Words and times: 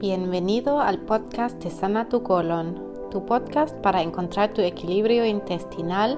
Bienvenido 0.00 0.78
al 0.80 1.00
podcast 1.00 1.60
de 1.60 1.70
Sana 1.70 2.08
tu 2.08 2.22
colon, 2.22 3.10
tu 3.10 3.26
podcast 3.26 3.76
para 3.78 4.00
encontrar 4.00 4.54
tu 4.54 4.62
equilibrio 4.62 5.26
intestinal 5.26 6.16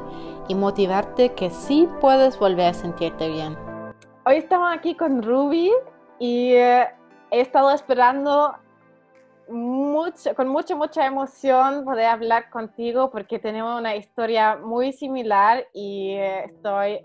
y 0.49 0.55
motivarte 0.55 1.31
que 1.31 1.49
sí 1.49 1.89
puedes 1.99 2.39
volver 2.39 2.67
a 2.67 2.75
sentirte 2.75 3.31
bien. 3.31 3.57
Hoy 4.27 4.37
estamos 4.37 4.69
aquí 4.71 4.95
con 4.95 5.23
Ruby 5.23 5.73
y 6.19 6.53
eh, 6.53 6.89
he 7.31 7.41
estado 7.41 7.71
esperando 7.71 8.55
mucho, 9.49 10.35
con 10.35 10.49
mucha, 10.49 10.77
mucha 10.77 11.07
emoción 11.07 11.87
poder 11.87 12.05
hablar 12.05 12.51
contigo 12.51 13.11
porque 13.11 13.39
tenemos 13.39 13.81
una 13.81 13.97
historia 13.97 14.57
muy 14.57 14.93
similar 14.93 15.67
y 15.73 16.11
eh, 16.11 16.45
estoy 16.45 17.01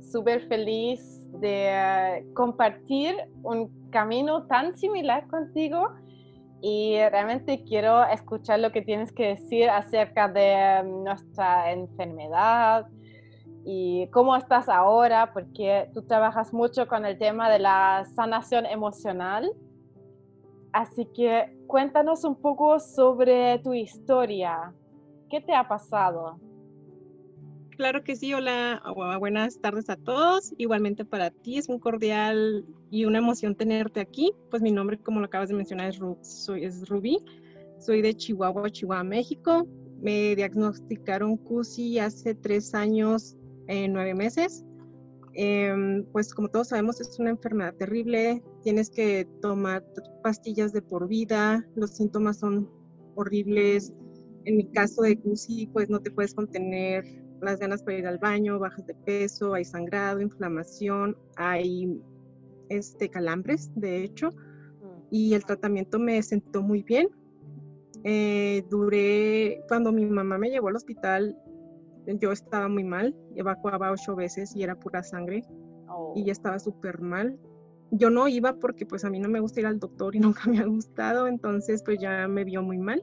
súper 0.00 0.46
feliz 0.46 1.15
de 1.40 1.68
eh, 1.68 2.26
compartir 2.34 3.16
un 3.42 3.90
camino 3.90 4.46
tan 4.46 4.76
similar 4.76 5.26
contigo 5.28 5.88
y 6.60 6.96
realmente 7.10 7.62
quiero 7.64 8.04
escuchar 8.04 8.60
lo 8.60 8.72
que 8.72 8.82
tienes 8.82 9.12
que 9.12 9.28
decir 9.28 9.68
acerca 9.68 10.28
de 10.28 10.82
mm, 10.82 11.04
nuestra 11.04 11.72
enfermedad 11.72 12.86
y 13.64 14.08
cómo 14.08 14.36
estás 14.36 14.68
ahora, 14.68 15.32
porque 15.32 15.90
tú 15.92 16.02
trabajas 16.02 16.52
mucho 16.52 16.86
con 16.86 17.04
el 17.04 17.18
tema 17.18 17.50
de 17.50 17.58
la 17.58 18.04
sanación 18.14 18.64
emocional. 18.64 19.50
Así 20.72 21.06
que 21.06 21.56
cuéntanos 21.66 22.24
un 22.24 22.36
poco 22.36 22.78
sobre 22.78 23.58
tu 23.58 23.72
historia. 23.74 24.72
¿Qué 25.28 25.40
te 25.40 25.54
ha 25.54 25.66
pasado? 25.66 26.38
Claro 27.76 28.02
que 28.02 28.16
sí, 28.16 28.32
hola, 28.32 28.82
buenas 29.20 29.60
tardes 29.60 29.90
a 29.90 29.96
todos. 29.96 30.54
Igualmente 30.56 31.04
para 31.04 31.30
ti 31.30 31.58
es 31.58 31.68
un 31.68 31.78
cordial 31.78 32.64
y 32.90 33.04
una 33.04 33.18
emoción 33.18 33.54
tenerte 33.54 34.00
aquí. 34.00 34.32
Pues 34.50 34.62
mi 34.62 34.72
nombre, 34.72 34.98
como 34.98 35.20
lo 35.20 35.26
acabas 35.26 35.50
de 35.50 35.56
mencionar, 35.56 35.90
es, 35.90 35.98
soy, 36.22 36.64
es 36.64 36.88
Rubí. 36.88 37.18
Soy 37.78 38.00
de 38.00 38.14
Chihuahua, 38.14 38.70
Chihuahua, 38.70 39.04
México. 39.04 39.68
Me 40.00 40.34
diagnosticaron 40.34 41.36
CUSI 41.36 41.98
hace 41.98 42.34
tres 42.34 42.74
años, 42.74 43.36
eh, 43.68 43.88
nueve 43.88 44.14
meses. 44.14 44.64
Em, 45.34 46.02
pues 46.12 46.32
como 46.32 46.48
todos 46.48 46.68
sabemos 46.68 46.98
es 47.02 47.18
una 47.18 47.28
enfermedad 47.28 47.74
terrible. 47.74 48.42
Tienes 48.62 48.88
que 48.88 49.28
tomar 49.42 49.84
pastillas 50.22 50.72
de 50.72 50.80
por 50.80 51.08
vida. 51.08 51.62
Los 51.74 51.90
síntomas 51.90 52.38
son 52.38 52.70
horribles. 53.16 53.92
En 54.46 54.56
mi 54.56 54.64
caso 54.70 55.02
de 55.02 55.18
CUSI, 55.18 55.66
pues 55.74 55.90
no 55.90 56.00
te 56.00 56.10
puedes 56.10 56.32
contener 56.32 57.25
las 57.40 57.58
ganas 57.58 57.82
para 57.82 57.98
ir 57.98 58.06
al 58.06 58.18
baño, 58.18 58.58
bajas 58.58 58.86
de 58.86 58.94
peso, 58.94 59.54
hay 59.54 59.64
sangrado, 59.64 60.20
inflamación, 60.20 61.16
hay 61.36 62.00
este, 62.68 63.08
calambres, 63.08 63.70
de 63.74 64.02
hecho, 64.02 64.30
y 65.10 65.34
el 65.34 65.44
tratamiento 65.44 65.98
me 65.98 66.22
sentó 66.22 66.62
muy 66.62 66.82
bien. 66.82 67.08
Eh, 68.04 68.64
duré, 68.70 69.62
cuando 69.68 69.92
mi 69.92 70.06
mamá 70.06 70.38
me 70.38 70.50
llevó 70.50 70.68
al 70.68 70.76
hospital, 70.76 71.36
yo 72.06 72.32
estaba 72.32 72.68
muy 72.68 72.84
mal, 72.84 73.16
evacuaba 73.34 73.90
ocho 73.90 74.14
veces 74.14 74.54
y 74.54 74.62
era 74.62 74.78
pura 74.78 75.02
sangre 75.02 75.44
y 76.14 76.24
ya 76.24 76.30
oh. 76.30 76.32
estaba 76.32 76.58
súper 76.58 77.00
mal. 77.00 77.38
Yo 77.90 78.10
no 78.10 78.28
iba 78.28 78.54
porque 78.54 78.86
pues 78.86 79.04
a 79.04 79.10
mí 79.10 79.20
no 79.20 79.28
me 79.28 79.40
gusta 79.40 79.60
ir 79.60 79.66
al 79.66 79.78
doctor 79.78 80.14
y 80.14 80.20
nunca 80.20 80.48
me 80.50 80.58
ha 80.58 80.66
gustado, 80.66 81.26
entonces 81.26 81.82
pues 81.84 81.98
ya 82.00 82.28
me 82.28 82.44
vio 82.44 82.62
muy 82.62 82.78
mal 82.78 83.02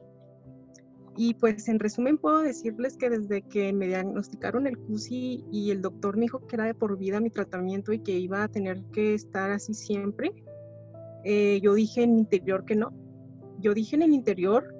y 1.16 1.34
pues 1.34 1.68
en 1.68 1.78
resumen 1.78 2.18
puedo 2.18 2.40
decirles 2.40 2.96
que 2.96 3.08
desde 3.08 3.42
que 3.42 3.72
me 3.72 3.86
diagnosticaron 3.86 4.66
el 4.66 4.78
CUSI 4.78 5.44
y 5.52 5.70
el 5.70 5.80
doctor 5.80 6.16
me 6.16 6.22
dijo 6.22 6.46
que 6.46 6.56
era 6.56 6.64
de 6.64 6.74
por 6.74 6.98
vida 6.98 7.20
mi 7.20 7.30
tratamiento 7.30 7.92
y 7.92 8.00
que 8.00 8.12
iba 8.18 8.42
a 8.42 8.48
tener 8.48 8.82
que 8.92 9.14
estar 9.14 9.50
así 9.50 9.74
siempre, 9.74 10.32
eh, 11.24 11.60
yo 11.62 11.74
dije 11.74 12.02
en 12.02 12.14
el 12.14 12.18
interior 12.18 12.64
que 12.64 12.74
no. 12.74 12.92
Yo 13.60 13.74
dije 13.74 13.96
en 13.96 14.02
el 14.02 14.12
interior 14.12 14.74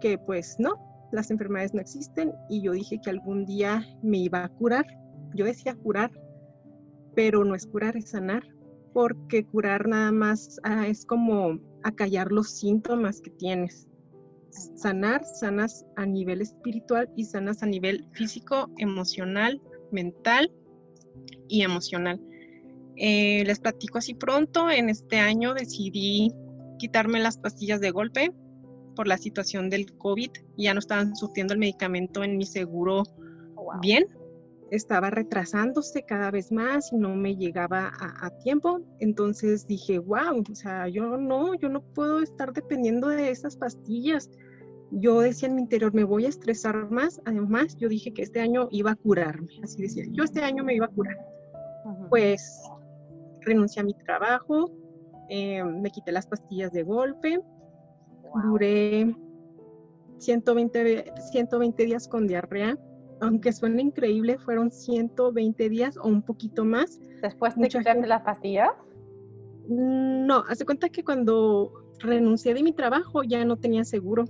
que 0.00 0.16
pues 0.18 0.56
no, 0.58 0.74
las 1.12 1.30
enfermedades 1.30 1.74
no 1.74 1.80
existen 1.80 2.32
y 2.48 2.62
yo 2.62 2.72
dije 2.72 3.00
que 3.02 3.10
algún 3.10 3.44
día 3.44 3.86
me 4.02 4.18
iba 4.18 4.44
a 4.44 4.48
curar. 4.48 4.86
Yo 5.34 5.44
decía 5.44 5.74
curar, 5.74 6.10
pero 7.14 7.44
no 7.44 7.54
es 7.54 7.66
curar, 7.66 7.96
es 7.96 8.10
sanar, 8.10 8.42
porque 8.94 9.44
curar 9.44 9.86
nada 9.86 10.12
más 10.12 10.58
ah, 10.62 10.86
es 10.88 11.04
como 11.04 11.58
acallar 11.82 12.32
los 12.32 12.50
síntomas 12.50 13.20
que 13.20 13.30
tienes 13.30 13.86
sanar, 14.76 15.24
sanas 15.24 15.84
a 15.96 16.06
nivel 16.06 16.40
espiritual 16.40 17.10
y 17.16 17.24
sanas 17.24 17.62
a 17.62 17.66
nivel 17.66 18.06
físico, 18.12 18.70
emocional, 18.78 19.60
mental 19.90 20.52
y 21.48 21.62
emocional. 21.62 22.20
Eh, 22.96 23.42
les 23.44 23.58
platico 23.58 23.98
así 23.98 24.14
pronto, 24.14 24.70
en 24.70 24.88
este 24.88 25.18
año 25.18 25.54
decidí 25.54 26.32
quitarme 26.78 27.20
las 27.20 27.38
pastillas 27.38 27.80
de 27.80 27.90
golpe 27.90 28.32
por 28.94 29.08
la 29.08 29.18
situación 29.18 29.70
del 29.70 29.96
COVID. 29.96 30.30
Ya 30.56 30.74
no 30.74 30.80
estaban 30.80 31.16
surtiendo 31.16 31.52
el 31.54 31.60
medicamento 31.60 32.22
en 32.22 32.36
mi 32.36 32.46
seguro 32.46 33.02
oh, 33.56 33.80
bien. 33.80 34.06
Estaba 34.70 35.10
retrasándose 35.10 36.04
cada 36.04 36.30
vez 36.30 36.50
más 36.50 36.92
y 36.92 36.96
no 36.96 37.14
me 37.14 37.36
llegaba 37.36 37.88
a, 37.88 38.26
a, 38.26 38.30
tiempo. 38.38 38.80
Entonces 38.98 39.66
dije, 39.66 39.98
wow, 39.98 40.42
o 40.50 40.54
sea, 40.54 40.88
yo 40.88 41.16
no, 41.16 41.54
yo 41.54 41.68
no 41.68 41.82
puedo 41.82 42.22
estar 42.22 42.52
dependiendo 42.52 43.08
de 43.08 43.30
esas 43.30 43.56
pastillas 43.56 44.30
yo 44.96 45.20
decía 45.20 45.48
en 45.48 45.56
mi 45.56 45.62
interior, 45.62 45.92
me 45.92 46.04
voy 46.04 46.26
a 46.26 46.28
estresar 46.28 46.90
más. 46.90 47.20
Además, 47.24 47.76
yo 47.76 47.88
dije 47.88 48.12
que 48.12 48.22
este 48.22 48.40
año 48.40 48.68
iba 48.70 48.92
a 48.92 48.96
curarme. 48.96 49.48
Así 49.62 49.82
decía, 49.82 50.04
yo 50.10 50.24
este 50.24 50.42
año 50.42 50.64
me 50.64 50.74
iba 50.74 50.86
a 50.86 50.88
curar. 50.88 51.16
Pues 52.08 52.62
renuncié 53.40 53.82
a 53.82 53.84
mi 53.84 53.94
trabajo, 53.94 54.70
eh, 55.28 55.62
me 55.62 55.90
quité 55.90 56.12
las 56.12 56.26
pastillas 56.26 56.72
de 56.72 56.82
golpe, 56.82 57.40
duré 58.42 59.14
120, 60.18 61.04
120 61.30 61.84
días 61.84 62.08
con 62.08 62.26
diarrea. 62.26 62.78
Aunque 63.20 63.52
suene 63.52 63.82
increíble, 63.82 64.38
fueron 64.38 64.70
120 64.70 65.68
días 65.68 65.96
o 65.96 66.08
un 66.08 66.22
poquito 66.22 66.64
más. 66.64 67.00
¿Después 67.22 67.56
de 67.56 67.68
quitarte 67.68 68.06
las 68.06 68.22
pastillas? 68.22 68.70
No, 69.68 70.44
hace 70.48 70.64
cuenta 70.64 70.88
que 70.88 71.04
cuando 71.04 71.72
renuncié 72.00 72.54
de 72.54 72.62
mi 72.62 72.72
trabajo 72.72 73.22
ya 73.22 73.44
no 73.44 73.56
tenía 73.56 73.84
seguro. 73.84 74.24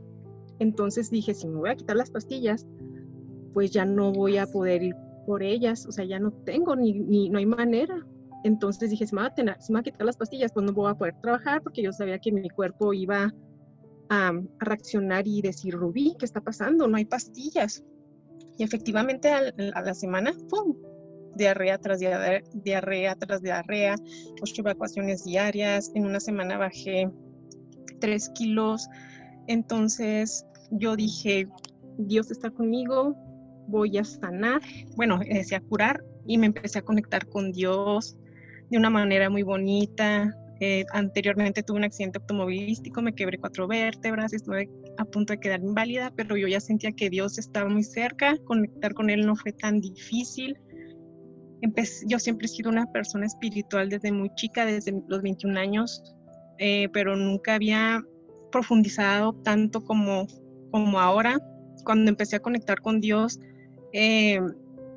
Entonces 0.59 1.11
dije, 1.11 1.35
si 1.35 1.49
me 1.49 1.57
voy 1.57 1.71
a 1.71 1.77
quitar 1.77 1.97
las 1.97 2.11
pastillas, 2.11 2.67
pues 3.53 3.71
ya 3.71 3.85
no 3.85 4.13
voy 4.13 4.39
a 4.39 4.47
poder 4.47 4.83
ir 4.83 4.95
por 5.27 5.43
ellas, 5.43 5.87
o 5.87 5.93
sea, 5.93 6.05
ya 6.05 6.19
no 6.19 6.33
tengo 6.33 6.77
ni, 6.77 6.93
ni 6.93 7.29
no 7.29 7.39
hay 7.39 7.47
manera. 7.47 8.05
Entonces 8.45 8.91
dije, 8.91 9.07
si 9.07 9.15
me, 9.15 9.23
va 9.23 9.29
a 9.29 9.73
me 9.73 9.83
quitar 9.83 10.05
las 10.05 10.19
pastillas, 10.19 10.53
pues 10.53 10.67
no 10.67 10.73
voy 10.73 10.91
a 10.91 10.95
poder 10.95 11.15
trabajar 11.23 11.63
porque 11.63 11.83
yo 11.83 11.93
sabía 11.93 12.19
que 12.19 12.31
mi 12.31 12.51
cuerpo 12.51 12.93
iba 12.93 13.33
a, 14.11 14.33
reaccionar 14.59 15.27
y 15.27 15.41
decir, 15.41 15.75
Rubí, 15.75 16.15
¿qué 16.19 16.27
está 16.27 16.43
pasando? 16.43 16.87
No 16.87 16.99
hay 16.99 17.07
pastillas. 17.07 17.83
Y 18.59 18.63
efectivamente 18.63 19.31
a, 19.31 19.51
la 19.51 19.95
semana, 19.95 20.33
¡pum! 20.51 20.77
Diarrea 21.37 21.79
tras 21.79 21.99
diarrea, 21.99 22.43
diarrea 22.53 23.17
tras 23.17 23.43
diarrea, 23.43 23.97
ocho 24.43 24.61
evacuaciones 24.61 25.25
diarias. 25.25 25.91
En 25.95 26.05
una 26.05 26.21
semana 26.21 26.59
bajé 26.59 27.11
tres 27.99 28.29
kilos, 28.35 28.87
entonces 29.47 30.47
yo 30.71 30.97
dije, 30.97 31.49
Dios 31.99 32.31
está 32.31 32.51
conmigo, 32.51 33.17
voy 33.69 33.97
a 33.99 34.05
sanar, 34.05 34.61
bueno, 34.97 35.19
decía 35.19 35.61
curar 35.61 36.03
y 36.27 36.39
me 36.39 36.47
empecé 36.47 36.79
a 36.79 36.83
conectar 36.83 37.27
con 37.27 37.53
Dios 37.53 38.17
de 38.71 38.79
una 38.79 38.91
manera 38.91 39.31
muy 39.31 39.43
bonita. 39.43 40.35
Eh, 40.61 40.85
anteriormente 40.93 41.63
tuve 41.63 41.79
un 41.79 41.85
accidente 41.85 42.19
automovilístico, 42.19 43.03
me 43.03 43.15
quebré 43.15 43.39
cuatro 43.39 43.67
vértebras, 43.67 44.33
estuve 44.33 44.71
a 44.99 45.05
punto 45.05 45.33
de 45.33 45.41
quedar 45.41 45.61
inválida, 45.61 46.13
pero 46.17 46.37
yo 46.37 46.47
ya 46.47 46.61
sentía 46.61 46.93
que 46.93 47.11
Dios 47.11 47.39
estaba 47.39 47.69
muy 47.69 47.83
cerca, 47.83 48.37
conectar 48.45 48.95
con 48.95 49.11
Él 49.11 49.27
no 49.27 49.35
fue 49.35 49.53
tan 49.53 49.81
difícil. 49.81 50.57
yo 52.07 52.19
siempre 52.19 52.47
he 52.47 52.49
sido 52.49 52.71
una 52.71 52.87
persona 52.93 53.27
espiritual 53.27 53.89
desde 53.89 54.13
muy 54.13 54.31
chica, 54.37 54.65
desde 54.65 54.93
los 55.09 55.23
21 55.23 55.59
años, 55.59 56.15
eh, 56.59 56.89
pero 56.93 57.17
nunca 57.17 57.55
había 57.55 58.03
profundizado 58.55 59.33
tanto 59.43 59.85
como, 59.85 60.29
como 60.71 61.01
ahora. 61.01 61.41
Cuando 61.85 62.09
empecé 62.09 62.37
a 62.37 62.41
conectar 62.41 62.81
con 62.81 63.01
Dios, 63.01 63.41
eh, 63.93 64.41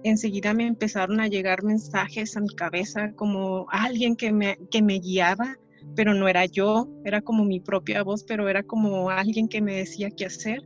enseguida 0.03 0.53
me 0.53 0.67
empezaron 0.67 1.19
a 1.19 1.27
llegar 1.27 1.63
mensajes 1.63 2.37
a 2.37 2.41
mi 2.41 2.49
cabeza 2.49 3.11
como 3.15 3.65
alguien 3.71 4.15
que 4.15 4.31
me, 4.31 4.57
que 4.69 4.83
me 4.83 4.99
guiaba, 4.99 5.55
pero 5.95 6.13
no 6.13 6.27
era 6.27 6.45
yo, 6.45 6.87
era 7.03 7.19
como 7.21 7.43
mi 7.43 7.59
propia 7.59 8.03
voz, 8.03 8.23
pero 8.23 8.47
era 8.47 8.61
como 8.61 9.09
alguien 9.09 9.47
que 9.47 9.59
me 9.59 9.77
decía 9.77 10.11
qué 10.11 10.27
hacer. 10.27 10.59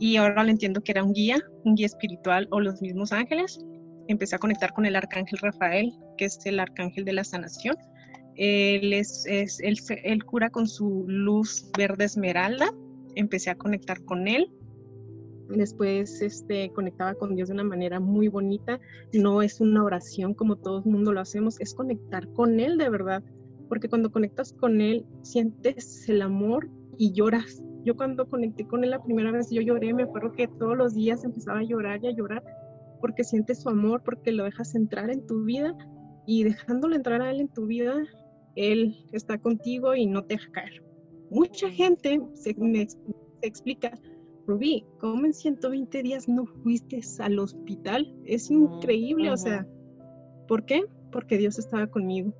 Y 0.00 0.16
ahora 0.16 0.42
lo 0.42 0.50
entiendo 0.50 0.80
que 0.80 0.92
era 0.92 1.04
un 1.04 1.12
guía, 1.12 1.38
un 1.64 1.74
guía 1.74 1.86
espiritual 1.86 2.48
o 2.50 2.60
los 2.60 2.80
mismos 2.80 3.12
ángeles. 3.12 3.60
Empecé 4.08 4.36
a 4.36 4.38
conectar 4.38 4.72
con 4.72 4.86
el 4.86 4.96
arcángel 4.96 5.38
Rafael, 5.38 5.92
que 6.16 6.24
es 6.24 6.38
el 6.46 6.58
arcángel 6.58 7.04
de 7.04 7.12
la 7.12 7.24
sanación 7.24 7.76
él, 8.36 8.92
es, 8.92 9.24
es 9.26 9.60
cura 10.24 10.50
con 10.50 10.66
su 10.66 11.04
luz 11.06 11.70
verde 11.76 12.04
esmeralda. 12.04 12.72
Empecé 13.14 13.50
a 13.50 13.56
conectar 13.56 14.02
con 14.04 14.28
él. 14.28 14.50
Después 15.48 16.22
este, 16.22 16.70
conectaba 16.70 17.14
con 17.14 17.34
Dios 17.34 17.48
de 17.48 17.54
una 17.54 17.64
manera 17.64 18.00
muy 18.00 18.28
bonita. 18.28 18.80
No 19.12 19.42
es 19.42 19.60
una 19.60 19.84
oración 19.84 20.34
como 20.34 20.56
todo 20.56 20.78
el 20.78 20.90
mundo 20.90 21.12
lo 21.12 21.20
hacemos, 21.20 21.60
es 21.60 21.74
conectar 21.74 22.26
con 22.32 22.58
Él 22.58 22.78
de 22.78 22.88
verdad. 22.88 23.22
Porque 23.68 23.88
cuando 23.88 24.10
conectas 24.10 24.52
con 24.52 24.80
Él, 24.80 25.04
sientes 25.22 26.08
el 26.08 26.22
amor 26.22 26.68
y 26.96 27.12
lloras. 27.12 27.62
Yo 27.84 27.96
cuando 27.96 28.28
conecté 28.28 28.64
con 28.66 28.84
él 28.84 28.90
la 28.90 29.02
primera 29.02 29.32
vez, 29.32 29.50
yo 29.50 29.60
lloré, 29.60 29.92
me 29.92 30.04
acuerdo 30.04 30.32
que 30.32 30.46
todos 30.46 30.76
los 30.76 30.94
días 30.94 31.24
empezaba 31.24 31.58
a 31.58 31.64
llorar 31.64 31.98
y 32.02 32.06
a 32.06 32.12
llorar 32.12 32.44
porque 33.00 33.24
sientes 33.24 33.60
su 33.60 33.68
amor, 33.68 34.02
porque 34.04 34.30
lo 34.30 34.44
dejas 34.44 34.74
entrar 34.76 35.10
en 35.10 35.26
tu 35.26 35.44
vida 35.44 35.76
y 36.24 36.44
dejándolo 36.44 36.94
entrar 36.94 37.20
a 37.20 37.30
él 37.30 37.40
en 37.40 37.48
tu 37.48 37.66
vida, 37.66 38.00
él 38.56 38.96
está 39.12 39.38
contigo 39.38 39.94
y 39.94 40.06
no 40.06 40.24
te 40.24 40.34
deja 40.34 40.50
caer. 40.52 40.82
Mucha 41.30 41.70
gente 41.70 42.20
se, 42.34 42.54
me, 42.54 42.88
se 42.88 42.98
explica, 43.42 43.98
Rubí, 44.46 44.84
¿cómo 44.98 45.24
en 45.24 45.32
120 45.32 46.02
días 46.02 46.28
no 46.28 46.46
fuiste 46.46 47.00
al 47.20 47.38
hospital? 47.38 48.14
Es 48.24 48.50
increíble, 48.50 49.30
o 49.30 49.36
sea, 49.36 49.66
¿por 50.48 50.64
qué? 50.64 50.84
Porque 51.10 51.38
Dios 51.38 51.58
estaba 51.58 51.86
conmigo. 51.86 52.32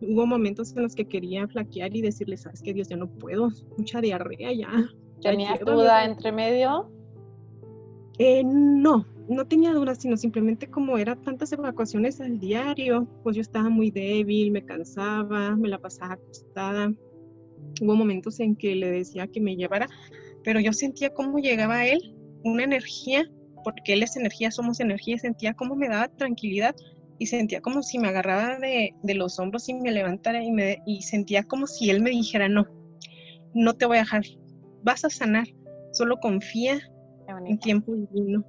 Hubo 0.00 0.26
momentos 0.26 0.76
en 0.76 0.82
los 0.82 0.94
que 0.94 1.06
quería 1.06 1.46
flaquear 1.48 1.96
y 1.96 2.02
decirle, 2.02 2.36
sabes 2.36 2.60
que 2.60 2.74
Dios, 2.74 2.88
ya 2.88 2.96
no 2.96 3.08
puedo, 3.08 3.50
mucha 3.78 4.00
diarrea 4.00 4.52
ya. 4.52 4.90
¿Tenías 5.22 5.60
duda 5.60 6.04
entre 6.04 6.32
medio? 6.32 6.90
Eh, 8.18 8.42
no, 8.44 9.06
no 9.28 9.46
tenía 9.46 9.72
dudas, 9.72 9.98
sino 10.00 10.16
simplemente 10.16 10.68
como 10.68 10.98
era 10.98 11.16
tantas 11.16 11.52
evacuaciones 11.52 12.20
al 12.20 12.38
diario, 12.38 13.08
pues 13.22 13.36
yo 13.36 13.42
estaba 13.42 13.68
muy 13.68 13.90
débil, 13.90 14.50
me 14.50 14.64
cansaba, 14.64 15.56
me 15.56 15.68
la 15.68 15.78
pasaba 15.78 16.14
acostada. 16.14 16.92
Hubo 17.80 17.94
momentos 17.94 18.40
en 18.40 18.56
que 18.56 18.74
le 18.74 18.90
decía 18.90 19.26
que 19.26 19.40
me 19.40 19.56
llevara, 19.56 19.86
pero 20.42 20.60
yo 20.60 20.72
sentía 20.72 21.10
cómo 21.10 21.38
llegaba 21.38 21.76
a 21.76 21.86
él 21.86 22.14
una 22.44 22.64
energía, 22.64 23.24
porque 23.62 23.94
él 23.94 24.02
es 24.02 24.16
energía, 24.16 24.50
somos 24.50 24.80
energía, 24.80 25.18
sentía 25.18 25.54
cómo 25.54 25.74
me 25.74 25.88
daba 25.88 26.08
tranquilidad 26.08 26.76
y 27.18 27.26
sentía 27.26 27.60
como 27.60 27.82
si 27.82 27.98
me 27.98 28.08
agarraba 28.08 28.58
de, 28.58 28.92
los 29.14 29.38
hombros 29.38 29.68
y 29.68 29.74
me 29.74 29.92
levantara 29.92 30.42
y, 30.42 30.50
me, 30.50 30.82
y 30.86 31.02
sentía 31.02 31.44
como 31.44 31.66
si 31.66 31.88
él 31.88 32.02
me 32.02 32.10
dijera, 32.10 32.48
no, 32.48 32.66
no 33.54 33.74
te 33.74 33.86
voy 33.86 33.96
a 33.96 34.00
dejar, 34.00 34.24
vas 34.82 35.04
a 35.04 35.10
sanar, 35.10 35.46
solo 35.92 36.18
confía 36.18 36.80
en 37.46 37.58
tiempo 37.58 37.94
divino. 37.94 38.44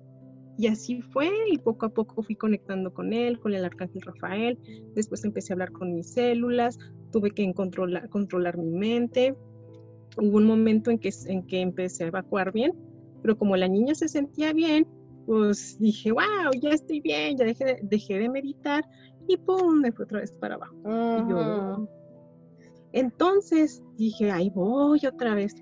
Y 0.58 0.68
así 0.68 1.02
fue 1.02 1.30
y 1.52 1.58
poco 1.58 1.86
a 1.86 1.90
poco 1.90 2.24
fui 2.24 2.36
conectando 2.36 2.94
con 2.94 3.12
él, 3.12 3.40
con 3.40 3.54
el 3.54 3.66
arcángel 3.66 4.02
Rafael. 4.02 4.58
Después 4.96 5.26
empecé 5.26 5.52
a 5.52 5.56
hablar 5.56 5.72
con 5.72 5.94
mis 5.94 6.14
células, 6.14 6.78
tuve 7.12 7.32
que 7.32 7.54
controlar, 7.54 8.10
controlar 8.10 8.58
mi 8.58 8.72
mente. 8.72 9.36
Hubo 10.18 10.38
un 10.38 10.46
momento 10.46 10.92
en 10.92 11.00
que, 11.00 11.12
en 11.28 11.46
que 11.46 11.60
empecé 11.60 12.06
a 12.06 12.08
evacuar 12.08 12.54
bien, 12.54 12.74
pero 13.22 13.38
como 13.38 13.58
la 13.58 13.68
niña 13.68 13.96
se 13.96 14.08
sentía 14.08 14.54
bien, 14.54 14.88
pues 15.26 15.78
dije, 15.80 16.12
wow, 16.12 16.52
ya 16.62 16.70
estoy 16.70 17.02
bien, 17.02 17.38
ya 17.38 17.46
dejé, 17.46 17.80
dejé 17.82 18.20
de 18.20 18.30
meditar 18.30 18.86
y 19.28 19.38
pum, 19.38 19.82
me 19.82 19.92
fue 19.92 20.06
otra 20.06 20.20
vez 20.20 20.32
para 20.38 20.56
abajo. 20.56 21.90
entonces 22.94 23.84
dije, 23.98 24.32
ahí 24.32 24.50
voy 24.52 25.06
otra 25.06 25.36
vez. 25.36 25.54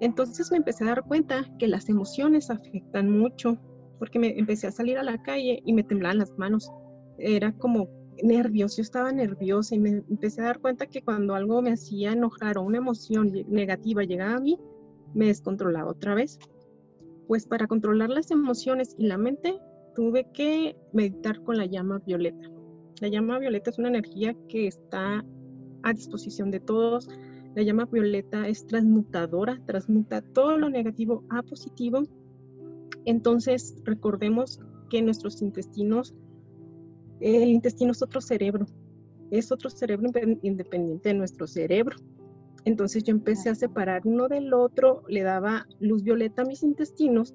Entonces 0.00 0.50
me 0.50 0.58
empecé 0.58 0.84
a 0.84 0.88
dar 0.88 1.04
cuenta 1.04 1.44
que 1.58 1.66
las 1.66 1.88
emociones 1.88 2.50
afectan 2.50 3.10
mucho 3.10 3.58
porque 3.98 4.18
me 4.18 4.38
empecé 4.38 4.66
a 4.66 4.72
salir 4.72 4.98
a 4.98 5.02
la 5.02 5.22
calle 5.22 5.62
y 5.64 5.72
me 5.72 5.82
temblaban 5.82 6.18
las 6.18 6.36
manos. 6.38 6.70
Era 7.18 7.52
como 7.52 7.88
nervios, 8.22 8.76
yo 8.76 8.82
estaba 8.82 9.12
nerviosa 9.12 9.74
y 9.74 9.78
me 9.78 9.90
empecé 9.90 10.40
a 10.40 10.46
dar 10.46 10.60
cuenta 10.60 10.86
que 10.86 11.02
cuando 11.02 11.34
algo 11.34 11.62
me 11.62 11.72
hacía 11.72 12.12
enojar 12.12 12.58
o 12.58 12.62
una 12.62 12.78
emoción 12.78 13.32
negativa 13.48 14.04
llegaba 14.04 14.36
a 14.36 14.40
mí, 14.40 14.58
me 15.14 15.26
descontrolaba 15.26 15.90
otra 15.90 16.14
vez. 16.14 16.38
Pues 17.26 17.46
para 17.46 17.66
controlar 17.66 18.10
las 18.10 18.30
emociones 18.30 18.94
y 18.98 19.06
la 19.06 19.18
mente, 19.18 19.58
tuve 19.94 20.26
que 20.32 20.76
meditar 20.92 21.42
con 21.42 21.56
la 21.56 21.66
llama 21.66 22.00
violeta. 22.06 22.48
La 23.00 23.08
llama 23.08 23.38
violeta 23.38 23.70
es 23.70 23.78
una 23.78 23.88
energía 23.88 24.34
que 24.48 24.66
está 24.66 25.24
a 25.82 25.92
disposición 25.92 26.50
de 26.50 26.60
todos. 26.60 27.08
La 27.54 27.62
llama 27.62 27.86
violeta 27.86 28.48
es 28.48 28.66
transmutadora, 28.66 29.60
transmuta 29.66 30.22
todo 30.22 30.56
lo 30.56 30.68
negativo 30.70 31.24
a 31.30 31.42
positivo 31.42 32.02
entonces, 33.04 33.76
recordemos 33.84 34.60
que 34.90 35.02
nuestros 35.02 35.42
intestinos, 35.42 36.14
el 37.20 37.48
intestino 37.48 37.92
es 37.92 38.02
otro 38.02 38.20
cerebro, 38.20 38.66
es 39.30 39.52
otro 39.52 39.70
cerebro 39.70 40.10
independiente 40.42 41.10
de 41.10 41.14
nuestro 41.14 41.46
cerebro. 41.46 41.96
Entonces 42.64 43.04
yo 43.04 43.12
empecé 43.12 43.50
a 43.50 43.54
separar 43.54 44.02
uno 44.04 44.28
del 44.28 44.52
otro, 44.52 45.02
le 45.08 45.22
daba 45.22 45.66
luz 45.80 46.02
violeta 46.02 46.42
a 46.42 46.44
mis 46.44 46.62
intestinos 46.62 47.34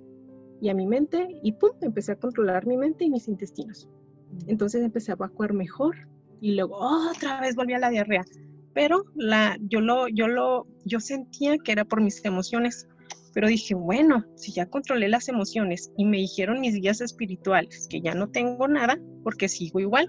y 0.61 0.69
a 0.69 0.73
mi 0.73 0.85
mente 0.85 1.27
y 1.41 1.53
pum, 1.53 1.71
empecé 1.81 2.13
a 2.13 2.19
controlar 2.19 2.67
mi 2.67 2.77
mente 2.77 3.05
y 3.05 3.09
mis 3.09 3.27
intestinos. 3.27 3.89
Entonces 4.47 4.83
empecé 4.83 5.11
a 5.11 5.15
evacuar 5.15 5.53
mejor 5.53 5.95
y 6.41 6.55
luego 6.55 6.77
otra 7.11 7.41
vez 7.41 7.55
volví 7.55 7.73
a 7.73 7.79
la 7.79 7.89
diarrea. 7.89 8.25
Pero 8.73 9.05
la, 9.15 9.57
yo, 9.61 9.81
lo, 9.81 10.07
yo, 10.07 10.27
lo, 10.27 10.67
yo 10.83 10.99
sentía 10.99 11.57
que 11.57 11.71
era 11.71 11.85
por 11.85 12.01
mis 12.01 12.23
emociones 12.25 12.87
pero 13.33 13.47
dije, 13.47 13.73
bueno, 13.73 14.25
si 14.35 14.51
ya 14.51 14.67
controlé 14.67 15.09
las 15.09 15.27
emociones 15.27 15.91
y 15.97 16.05
me 16.05 16.17
dijeron 16.17 16.61
mis 16.61 16.75
guías 16.75 17.01
espirituales 17.01 17.87
que 17.89 18.01
ya 18.01 18.13
no 18.13 18.29
tengo 18.29 18.67
nada, 18.67 18.99
porque 19.23 19.49
sigo 19.49 19.79
igual. 19.79 20.07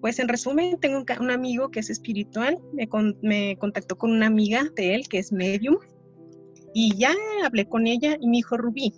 Pues 0.00 0.18
en 0.18 0.28
resumen, 0.28 0.78
tengo 0.80 1.04
un, 1.20 1.30
amigo 1.30 1.70
que 1.70 1.80
es 1.80 1.88
espiritual, 1.88 2.58
me, 2.72 2.88
me 3.22 3.56
contactó 3.56 3.96
con 3.96 4.10
una 4.10 4.26
amiga 4.26 4.64
de 4.76 4.94
él 4.94 5.08
que 5.08 5.18
es 5.18 5.32
medium 5.32 5.76
y 6.74 6.94
ya 6.96 7.14
hablé 7.44 7.68
con 7.68 7.86
ella 7.86 8.16
y 8.20 8.26
me 8.26 8.38
dijo, 8.38 8.56
Rubí, 8.56 8.92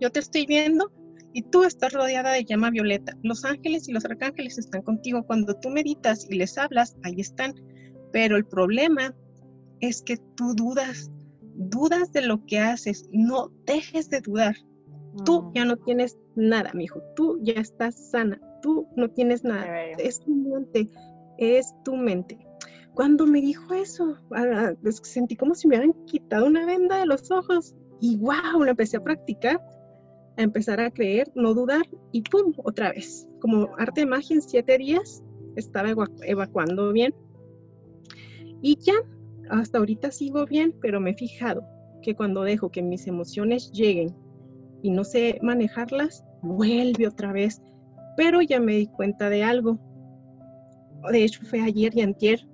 yo 0.00 0.10
te 0.10 0.20
estoy 0.20 0.46
viendo 0.46 0.92
y 1.32 1.42
tú 1.42 1.64
estás 1.64 1.92
rodeada 1.92 2.32
de 2.32 2.44
llama 2.44 2.70
violeta. 2.70 3.16
Los 3.22 3.44
ángeles 3.44 3.88
y 3.88 3.92
los 3.92 4.04
arcángeles 4.04 4.58
están 4.58 4.82
contigo. 4.82 5.24
Cuando 5.24 5.54
tú 5.54 5.70
meditas 5.70 6.26
y 6.28 6.36
les 6.36 6.58
hablas, 6.58 6.96
ahí 7.02 7.20
están. 7.20 7.54
Pero 8.12 8.36
el 8.36 8.44
problema 8.44 9.14
es 9.80 10.02
que 10.02 10.16
tú 10.36 10.54
dudas 10.54 11.10
dudas 11.58 12.12
de 12.12 12.22
lo 12.22 12.44
que 12.46 12.60
haces, 12.60 13.08
no 13.12 13.50
dejes 13.66 14.08
de 14.08 14.20
dudar. 14.20 14.56
Tú 15.24 15.42
mm. 15.42 15.52
ya 15.54 15.64
no 15.64 15.76
tienes 15.76 16.16
nada, 16.36 16.72
mi 16.72 16.84
hijo, 16.84 17.02
tú 17.16 17.38
ya 17.42 17.54
estás 17.54 18.10
sana, 18.10 18.40
tú 18.62 18.86
no 18.96 19.10
tienes 19.10 19.44
nada. 19.44 19.90
Es 19.98 20.20
tu 20.20 20.30
mente, 20.34 20.88
es 21.36 21.74
tu 21.84 21.96
mente. 21.96 22.38
Cuando 22.94 23.26
me 23.26 23.40
dijo 23.40 23.74
eso, 23.74 24.16
sentí 25.02 25.36
como 25.36 25.54
si 25.54 25.68
me 25.68 25.76
hubieran 25.76 26.04
quitado 26.06 26.46
una 26.46 26.66
venda 26.66 26.98
de 26.98 27.06
los 27.06 27.30
ojos 27.30 27.74
y 28.00 28.16
wow, 28.16 28.62
lo 28.62 28.70
empecé 28.70 28.96
a 28.96 29.04
practicar, 29.04 29.60
a 30.36 30.42
empezar 30.42 30.80
a 30.80 30.90
creer, 30.90 31.30
no 31.34 31.54
dudar 31.54 31.82
y 32.12 32.22
pum, 32.22 32.52
otra 32.64 32.90
vez. 32.90 33.28
Como 33.40 33.68
arte 33.78 34.00
de 34.00 34.06
magia 34.06 34.34
en 34.34 34.42
siete 34.42 34.78
días, 34.78 35.22
estaba 35.56 35.94
evacuando 36.22 36.92
bien. 36.92 37.14
Y 38.62 38.76
ya 38.80 38.94
hasta 39.50 39.78
ahorita 39.78 40.10
sigo 40.10 40.46
bien, 40.46 40.74
pero 40.80 41.00
me 41.00 41.10
he 41.10 41.14
fijado 41.14 41.62
que 42.02 42.14
cuando 42.14 42.42
dejo 42.42 42.70
que 42.70 42.82
mis 42.82 43.06
emociones 43.06 43.72
lleguen 43.72 44.14
y 44.82 44.90
no 44.90 45.04
sé 45.04 45.38
manejarlas, 45.42 46.24
vuelve 46.42 47.06
otra 47.06 47.32
vez. 47.32 47.60
Pero 48.16 48.42
ya 48.42 48.60
me 48.60 48.76
di 48.76 48.86
cuenta 48.86 49.28
de 49.30 49.42
algo. 49.42 49.78
De 51.10 51.24
hecho, 51.24 51.42
fue 51.44 51.60
ayer 51.60 51.92
y 51.96 52.02
antier. 52.02 52.48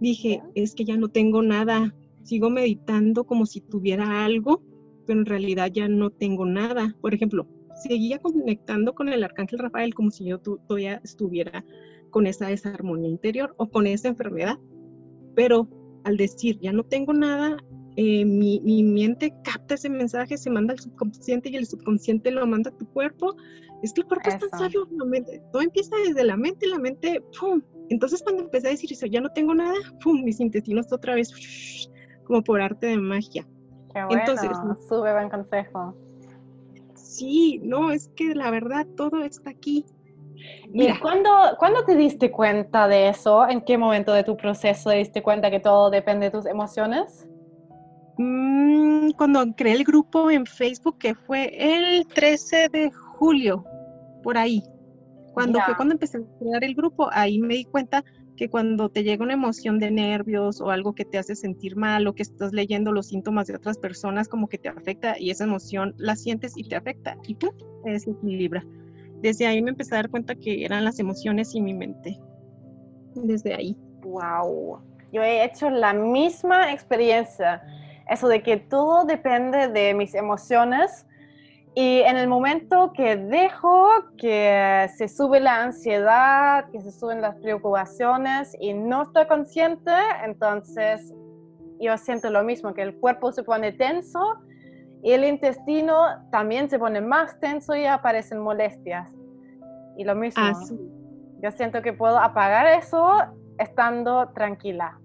Dije, 0.00 0.42
es 0.54 0.74
que 0.74 0.84
ya 0.84 0.96
no 0.96 1.08
tengo 1.08 1.42
nada. 1.42 1.94
Sigo 2.22 2.50
meditando 2.50 3.24
como 3.24 3.46
si 3.46 3.60
tuviera 3.60 4.24
algo, 4.24 4.62
pero 5.06 5.20
en 5.20 5.26
realidad 5.26 5.70
ya 5.72 5.88
no 5.88 6.10
tengo 6.10 6.44
nada. 6.46 6.96
Por 7.00 7.14
ejemplo, 7.14 7.46
seguía 7.74 8.18
conectando 8.18 8.94
con 8.94 9.08
el 9.08 9.24
arcángel 9.24 9.60
Rafael 9.60 9.94
como 9.94 10.10
si 10.10 10.24
yo 10.26 10.38
todavía 10.38 11.00
estuviera 11.04 11.64
con 12.10 12.26
esa 12.26 12.48
desarmonía 12.48 13.08
interior 13.08 13.54
o 13.56 13.68
con 13.68 13.86
esa 13.86 14.08
enfermedad. 14.08 14.58
Pero 15.34 15.68
al 16.04 16.16
decir 16.16 16.58
ya 16.60 16.72
no 16.72 16.84
tengo 16.84 17.12
nada, 17.12 17.56
eh, 17.96 18.24
mi, 18.24 18.60
mi, 18.60 18.84
mente 18.84 19.34
capta 19.42 19.74
ese 19.74 19.90
mensaje, 19.90 20.38
se 20.38 20.50
manda 20.50 20.72
al 20.72 20.78
subconsciente 20.78 21.50
y 21.50 21.56
el 21.56 21.66
subconsciente 21.66 22.30
lo 22.30 22.46
manda 22.46 22.70
a 22.70 22.76
tu 22.76 22.86
cuerpo. 22.86 23.34
Es 23.82 23.92
que 23.92 24.02
el 24.02 24.06
cuerpo 24.06 24.28
es 24.28 24.38
tan 24.38 24.50
sabio, 24.50 24.88
todo 25.52 25.62
empieza 25.62 25.96
desde 26.06 26.22
la 26.24 26.36
mente, 26.36 26.68
la 26.68 26.78
mente, 26.78 27.22
¡pum! 27.38 27.60
Entonces 27.88 28.22
cuando 28.22 28.44
empecé 28.44 28.68
a 28.68 28.70
decir 28.70 28.92
eso, 28.92 29.06
ya 29.06 29.20
no 29.20 29.30
tengo 29.30 29.54
nada, 29.54 29.74
¡pum! 30.02 30.22
Mis 30.22 30.38
intestinos 30.38 30.92
otra 30.92 31.16
vez, 31.16 31.32
como 32.24 32.42
por 32.42 32.60
arte 32.60 32.86
de 32.86 32.98
magia. 32.98 33.46
Qué 33.92 34.04
bueno, 34.04 34.20
Entonces, 34.20 34.50
sube 34.88 35.12
buen 35.12 35.28
consejo. 35.28 35.96
Sí, 36.94 37.60
no, 37.64 37.90
es 37.90 38.12
que 38.14 38.34
la 38.34 38.50
verdad 38.52 38.86
todo 38.96 39.24
está 39.24 39.50
aquí. 39.50 39.84
Mira. 40.68 40.94
¿Y 40.94 40.98
cuándo, 40.98 41.84
te 41.86 41.96
diste 41.96 42.30
cuenta 42.30 42.88
de 42.88 43.08
eso? 43.08 43.48
¿En 43.48 43.62
qué 43.62 43.78
momento 43.78 44.12
de 44.12 44.24
tu 44.24 44.36
proceso 44.36 44.90
te 44.90 44.96
diste 44.96 45.22
cuenta 45.22 45.50
que 45.50 45.60
todo 45.60 45.90
depende 45.90 46.26
de 46.26 46.32
tus 46.32 46.46
emociones? 46.46 47.26
Mm, 48.18 49.10
cuando 49.16 49.44
creé 49.56 49.74
el 49.74 49.84
grupo 49.84 50.30
en 50.30 50.44
Facebook, 50.44 50.98
que 50.98 51.14
fue 51.14 51.50
el 51.56 52.06
13 52.06 52.68
de 52.70 52.90
julio, 53.18 53.64
por 54.22 54.36
ahí. 54.36 54.62
Cuando 55.32 55.60
fue 55.60 55.76
cuando 55.76 55.94
empecé 55.94 56.18
a 56.18 56.20
crear 56.38 56.64
el 56.64 56.74
grupo, 56.74 57.08
ahí 57.12 57.38
me 57.38 57.54
di 57.54 57.64
cuenta 57.64 58.04
que 58.36 58.48
cuando 58.48 58.88
te 58.88 59.02
llega 59.02 59.24
una 59.24 59.34
emoción 59.34 59.78
de 59.78 59.90
nervios 59.90 60.60
o 60.60 60.70
algo 60.70 60.94
que 60.94 61.04
te 61.04 61.18
hace 61.18 61.34
sentir 61.34 61.76
mal 61.76 62.06
o 62.06 62.14
que 62.14 62.22
estás 62.22 62.52
leyendo 62.52 62.92
los 62.92 63.08
síntomas 63.08 63.46
de 63.46 63.56
otras 63.56 63.78
personas, 63.78 64.28
como 64.28 64.48
que 64.48 64.58
te 64.58 64.68
afecta 64.68 65.18
y 65.18 65.30
esa 65.30 65.44
emoción 65.44 65.94
la 65.96 66.16
sientes 66.16 66.56
y 66.56 66.64
te 66.64 66.76
afecta 66.76 67.16
y 67.26 67.34
tú 67.34 67.50
te 67.84 67.90
desequilibra 67.90 68.64
desde 69.20 69.46
ahí 69.46 69.62
me 69.62 69.70
empecé 69.70 69.94
a 69.94 69.98
dar 69.98 70.10
cuenta 70.10 70.34
que 70.34 70.64
eran 70.64 70.84
las 70.84 70.98
emociones 70.98 71.54
y 71.54 71.60
mi 71.60 71.74
mente. 71.74 72.18
Desde 73.14 73.54
ahí. 73.54 73.76
Wow. 74.02 74.80
Yo 75.12 75.22
he 75.22 75.44
hecho 75.44 75.70
la 75.70 75.92
misma 75.92 76.72
experiencia. 76.72 77.62
eso 78.08 78.28
de 78.28 78.42
que 78.42 78.56
todo 78.56 79.04
depende 79.04 79.68
de 79.68 79.92
mis 79.94 80.14
emociones 80.14 81.06
y 81.74 82.00
en 82.00 82.16
el 82.16 82.26
momento 82.26 82.92
que 82.92 83.16
dejo 83.16 83.86
que 84.16 84.88
se 84.96 85.06
sube 85.06 85.38
la 85.38 85.62
ansiedad, 85.62 86.64
que 86.72 86.80
se 86.80 86.90
suben 86.90 87.20
las 87.20 87.36
preocupaciones 87.36 88.56
y 88.58 88.72
no 88.72 89.02
estoy 89.02 89.26
consciente, 89.26 89.92
entonces 90.24 91.14
yo 91.78 91.96
siento 91.98 92.30
lo 92.30 92.42
mismo, 92.42 92.74
que 92.74 92.82
el 92.82 92.96
cuerpo 92.96 93.30
se 93.30 93.44
pone 93.44 93.72
tenso 93.72 94.40
y 95.02 95.12
el 95.12 95.24
intestino 95.24 95.94
también 96.30 96.68
se 96.68 96.78
pone 96.78 97.00
más 97.00 97.38
tenso 97.40 97.74
y 97.74 97.84
aparecen 97.84 98.40
molestias. 98.40 99.10
Y 99.96 100.04
lo 100.04 100.14
mismo. 100.14 100.42
Yo 101.42 101.50
siento 101.52 101.82
que 101.82 101.92
puedo 101.92 102.18
apagar 102.18 102.66
eso 102.66 103.18
estando 103.58 104.28
tranquila. 104.34 104.98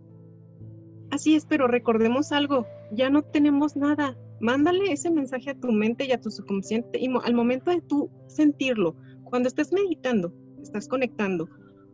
Así 1.11 1.35
es, 1.35 1.45
pero 1.45 1.67
recordemos 1.67 2.31
algo, 2.31 2.65
ya 2.91 3.09
no 3.09 3.21
tenemos 3.21 3.75
nada. 3.75 4.17
Mándale 4.39 4.91
ese 4.91 5.11
mensaje 5.11 5.51
a 5.51 5.55
tu 5.55 5.71
mente 5.71 6.05
y 6.05 6.11
a 6.11 6.19
tu 6.19 6.31
subconsciente 6.31 6.99
y 6.99 7.07
al 7.23 7.33
momento 7.33 7.69
de 7.69 7.81
tú 7.81 8.09
sentirlo, 8.27 8.95
cuando 9.23 9.47
estás 9.47 9.71
meditando, 9.71 10.33
estás 10.61 10.87
conectando, 10.87 11.47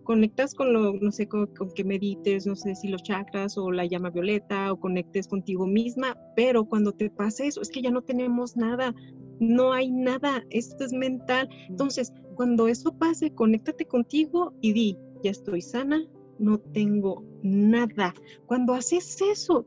conectas 0.09 0.55
con 0.55 0.73
lo, 0.73 0.93
no 0.93 1.11
sé, 1.11 1.27
con, 1.27 1.47
que 1.75 1.83
medites, 1.83 2.47
no 2.47 2.55
sé 2.55 2.73
si 2.73 2.87
los 2.87 3.03
chakras 3.03 3.59
o 3.59 3.69
la 3.69 3.85
llama 3.85 4.09
violeta 4.09 4.73
o 4.73 4.79
conectes 4.79 5.27
contigo 5.27 5.67
misma, 5.67 6.17
pero 6.35 6.65
cuando 6.65 6.91
te 6.91 7.11
pasa 7.11 7.43
eso, 7.43 7.61
es 7.61 7.69
que 7.69 7.83
ya 7.83 7.91
no 7.91 8.01
tenemos 8.01 8.57
nada, 8.57 8.95
no 9.39 9.71
hay 9.71 9.91
nada, 9.91 10.43
esto 10.49 10.83
es 10.83 10.93
mental. 10.93 11.47
Entonces, 11.69 12.11
cuando 12.33 12.67
eso 12.67 12.91
pase, 12.97 13.35
conéctate 13.35 13.85
contigo 13.85 14.51
y 14.61 14.73
di, 14.73 14.97
ya 15.23 15.29
estoy 15.29 15.61
sana, 15.61 16.03
no 16.39 16.57
tengo 16.57 17.23
nada. 17.43 18.15
Cuando 18.47 18.73
haces 18.73 19.21
eso, 19.21 19.63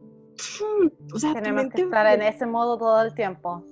o 1.14 1.18
sea, 1.20 1.34
tenemos 1.34 1.72
que 1.72 1.82
estar 1.82 2.04
en 2.18 2.22
ese 2.22 2.46
modo 2.46 2.78
todo 2.78 3.00
el 3.00 3.14
tiempo. 3.14 3.64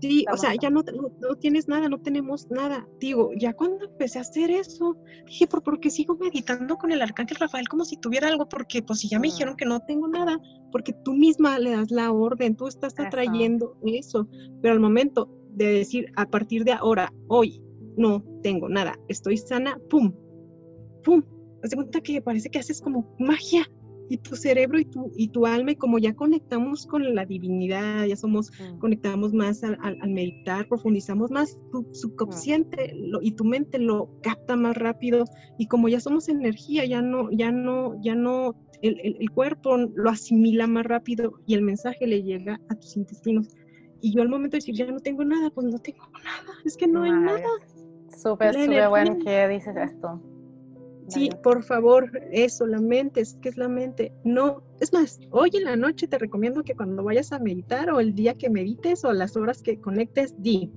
Sí, 0.00 0.24
o 0.32 0.36
sea, 0.36 0.54
ya 0.60 0.70
no, 0.70 0.82
no, 0.82 1.36
tienes 1.36 1.66
nada, 1.66 1.88
no 1.88 2.00
tenemos 2.00 2.48
nada. 2.50 2.86
Digo, 3.00 3.30
ya 3.36 3.52
cuando 3.52 3.84
empecé 3.84 4.18
a 4.18 4.22
hacer 4.22 4.50
eso, 4.50 4.96
dije, 5.26 5.46
¿por, 5.46 5.80
qué 5.80 5.90
sigo 5.90 6.16
meditando 6.16 6.76
con 6.76 6.92
el 6.92 7.02
arcángel 7.02 7.38
Rafael 7.38 7.68
como 7.68 7.84
si 7.84 7.96
tuviera 7.96 8.28
algo? 8.28 8.48
Porque 8.48 8.82
pues 8.82 9.00
si 9.00 9.08
ya 9.08 9.18
me 9.18 9.28
dijeron 9.28 9.56
que 9.56 9.64
no 9.64 9.80
tengo 9.80 10.06
nada, 10.06 10.38
porque 10.70 10.92
tú 11.04 11.14
misma 11.14 11.58
le 11.58 11.72
das 11.72 11.90
la 11.90 12.12
orden, 12.12 12.56
tú 12.56 12.68
estás 12.68 12.94
atrayendo 12.98 13.76
eso. 13.82 14.28
Pero 14.62 14.74
al 14.74 14.80
momento 14.80 15.28
de 15.50 15.66
decir, 15.66 16.06
a 16.16 16.26
partir 16.26 16.64
de 16.64 16.72
ahora, 16.72 17.12
hoy, 17.26 17.60
no 17.96 18.22
tengo 18.42 18.68
nada, 18.68 18.96
estoy 19.08 19.36
sana, 19.36 19.78
¡pum! 19.90 20.12
¡pum! 21.02 21.22
Haz 21.64 21.70
de 21.70 21.76
cuenta 21.76 22.00
que 22.00 22.22
parece 22.22 22.50
que 22.50 22.60
haces 22.60 22.80
como 22.80 23.16
magia 23.18 23.68
y 24.08 24.18
tu 24.18 24.36
cerebro 24.36 24.78
y 24.78 24.84
tu, 24.84 25.12
y 25.16 25.28
tu 25.28 25.46
alma, 25.46 25.72
y 25.72 25.76
como 25.76 25.98
ya 25.98 26.14
conectamos 26.14 26.86
con 26.86 27.14
la 27.14 27.24
divinidad, 27.24 28.04
ya 28.06 28.16
somos, 28.16 28.50
mm. 28.52 28.78
conectamos 28.78 29.32
más 29.32 29.62
al, 29.62 29.78
meditar, 30.08 30.66
profundizamos 30.68 31.30
más, 31.30 31.58
tu 31.70 31.86
subconsciente 31.92 32.94
y 33.20 33.32
tu 33.32 33.44
mente 33.44 33.78
lo 33.78 34.10
capta 34.22 34.56
más 34.56 34.76
rápido, 34.76 35.24
y 35.58 35.66
como 35.66 35.88
ya 35.88 36.00
somos 36.00 36.28
energía, 36.28 36.84
ya 36.84 37.02
no, 37.02 37.30
ya 37.30 37.50
no, 37.50 38.00
ya 38.02 38.14
no, 38.14 38.56
el, 38.82 39.16
el, 39.20 39.30
cuerpo 39.30 39.76
lo 39.76 40.10
asimila 40.10 40.66
más 40.66 40.86
rápido 40.86 41.34
y 41.46 41.54
el 41.54 41.62
mensaje 41.62 42.06
le 42.06 42.22
llega 42.22 42.60
a 42.68 42.74
tus 42.74 42.96
intestinos. 42.96 43.48
Y 44.00 44.14
yo 44.14 44.22
al 44.22 44.28
momento 44.28 44.54
de 44.54 44.58
decir, 44.58 44.76
ya 44.76 44.86
no 44.90 45.00
tengo 45.00 45.24
nada, 45.24 45.50
pues 45.50 45.66
no 45.66 45.78
tengo 45.78 46.04
nada, 46.22 46.58
es 46.64 46.76
que 46.76 46.86
no 46.86 47.02
hay 47.02 47.10
nada. 47.10 47.42
Súper, 48.16 48.54
súper 48.54 48.88
bueno 48.88 49.18
que 49.18 49.48
dices 49.48 49.76
esto. 49.76 50.20
Sí, 51.08 51.30
por 51.42 51.62
favor, 51.62 52.10
eso, 52.32 52.66
la 52.66 52.80
mente, 52.80 53.20
es 53.20 53.38
que 53.40 53.48
es 53.48 53.56
la 53.56 53.68
mente. 53.68 54.12
No, 54.24 54.62
es 54.80 54.92
más, 54.92 55.18
hoy 55.30 55.50
en 55.54 55.64
la 55.64 55.76
noche 55.76 56.06
te 56.06 56.18
recomiendo 56.18 56.62
que 56.62 56.74
cuando 56.74 57.02
vayas 57.02 57.32
a 57.32 57.38
meditar 57.38 57.90
o 57.90 58.00
el 58.00 58.14
día 58.14 58.34
que 58.34 58.50
medites 58.50 59.04
o 59.04 59.12
las 59.12 59.36
horas 59.36 59.62
que 59.62 59.80
conectes, 59.80 60.34
di, 60.38 60.70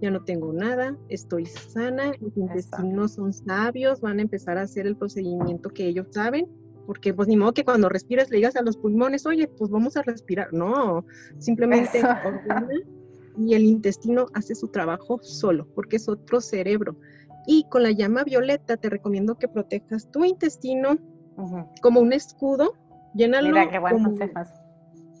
ya 0.00 0.10
no 0.10 0.22
tengo 0.24 0.52
nada, 0.52 0.96
estoy 1.08 1.46
sana, 1.46 2.12
mis 2.20 2.36
intestinos 2.36 3.14
son 3.14 3.32
sabios, 3.32 4.00
van 4.00 4.18
a 4.20 4.22
empezar 4.22 4.58
a 4.58 4.62
hacer 4.62 4.86
el 4.86 4.96
procedimiento 4.96 5.70
que 5.70 5.86
ellos 5.86 6.06
saben, 6.10 6.46
porque 6.86 7.12
pues 7.12 7.26
ni 7.26 7.36
modo 7.36 7.52
que 7.52 7.64
cuando 7.64 7.88
respires 7.88 8.30
le 8.30 8.36
digas 8.36 8.56
a 8.56 8.62
los 8.62 8.76
pulmones, 8.76 9.26
oye, 9.26 9.48
pues 9.48 9.70
vamos 9.70 9.96
a 9.96 10.02
respirar. 10.02 10.52
No, 10.52 11.04
simplemente 11.38 12.00
y 13.36 13.54
el 13.54 13.64
intestino 13.64 14.26
hace 14.34 14.54
su 14.54 14.68
trabajo 14.68 15.18
solo, 15.22 15.66
porque 15.74 15.96
es 15.96 16.08
otro 16.08 16.40
cerebro. 16.40 16.96
Y 17.46 17.64
con 17.68 17.82
la 17.82 17.90
llama 17.90 18.24
violeta 18.24 18.76
te 18.76 18.88
recomiendo 18.88 19.36
que 19.36 19.48
protejas 19.48 20.10
tu 20.10 20.24
intestino 20.24 20.98
como 21.82 22.00
un 22.00 22.12
escudo. 22.12 22.74
Llénalo 23.14 23.48
Mira, 23.48 23.70
qué 23.70 23.78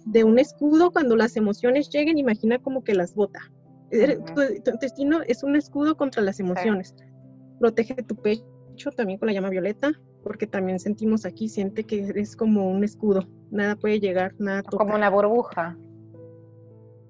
de 0.04 0.24
un 0.24 0.38
escudo 0.38 0.90
cuando 0.90 1.16
las 1.16 1.36
emociones 1.36 1.88
lleguen, 1.90 2.18
imagina 2.18 2.58
como 2.58 2.84
que 2.84 2.94
las 2.94 3.14
bota. 3.14 3.40
tu, 3.90 4.70
intestino 4.70 5.22
es 5.26 5.42
un 5.42 5.56
escudo 5.56 5.96
contra 5.96 6.22
las 6.22 6.40
emociones. 6.40 6.94
Protege 7.58 7.94
tu 8.02 8.16
pecho 8.16 8.90
también 8.96 9.18
con 9.18 9.26
la 9.26 9.32
llama 9.32 9.50
violeta, 9.50 9.92
porque 10.22 10.46
también 10.46 10.78
sentimos 10.78 11.24
aquí, 11.24 11.48
siente 11.48 11.84
que 11.84 12.12
es 12.14 12.36
como 12.36 12.70
un 12.70 12.84
escudo. 12.84 13.26
Nada 13.50 13.76
puede 13.76 14.00
llegar, 14.00 14.34
nada 14.38 14.62
toca. 14.62 14.84
Como 14.84 14.96
una 14.96 15.08
burbuja. 15.08 15.78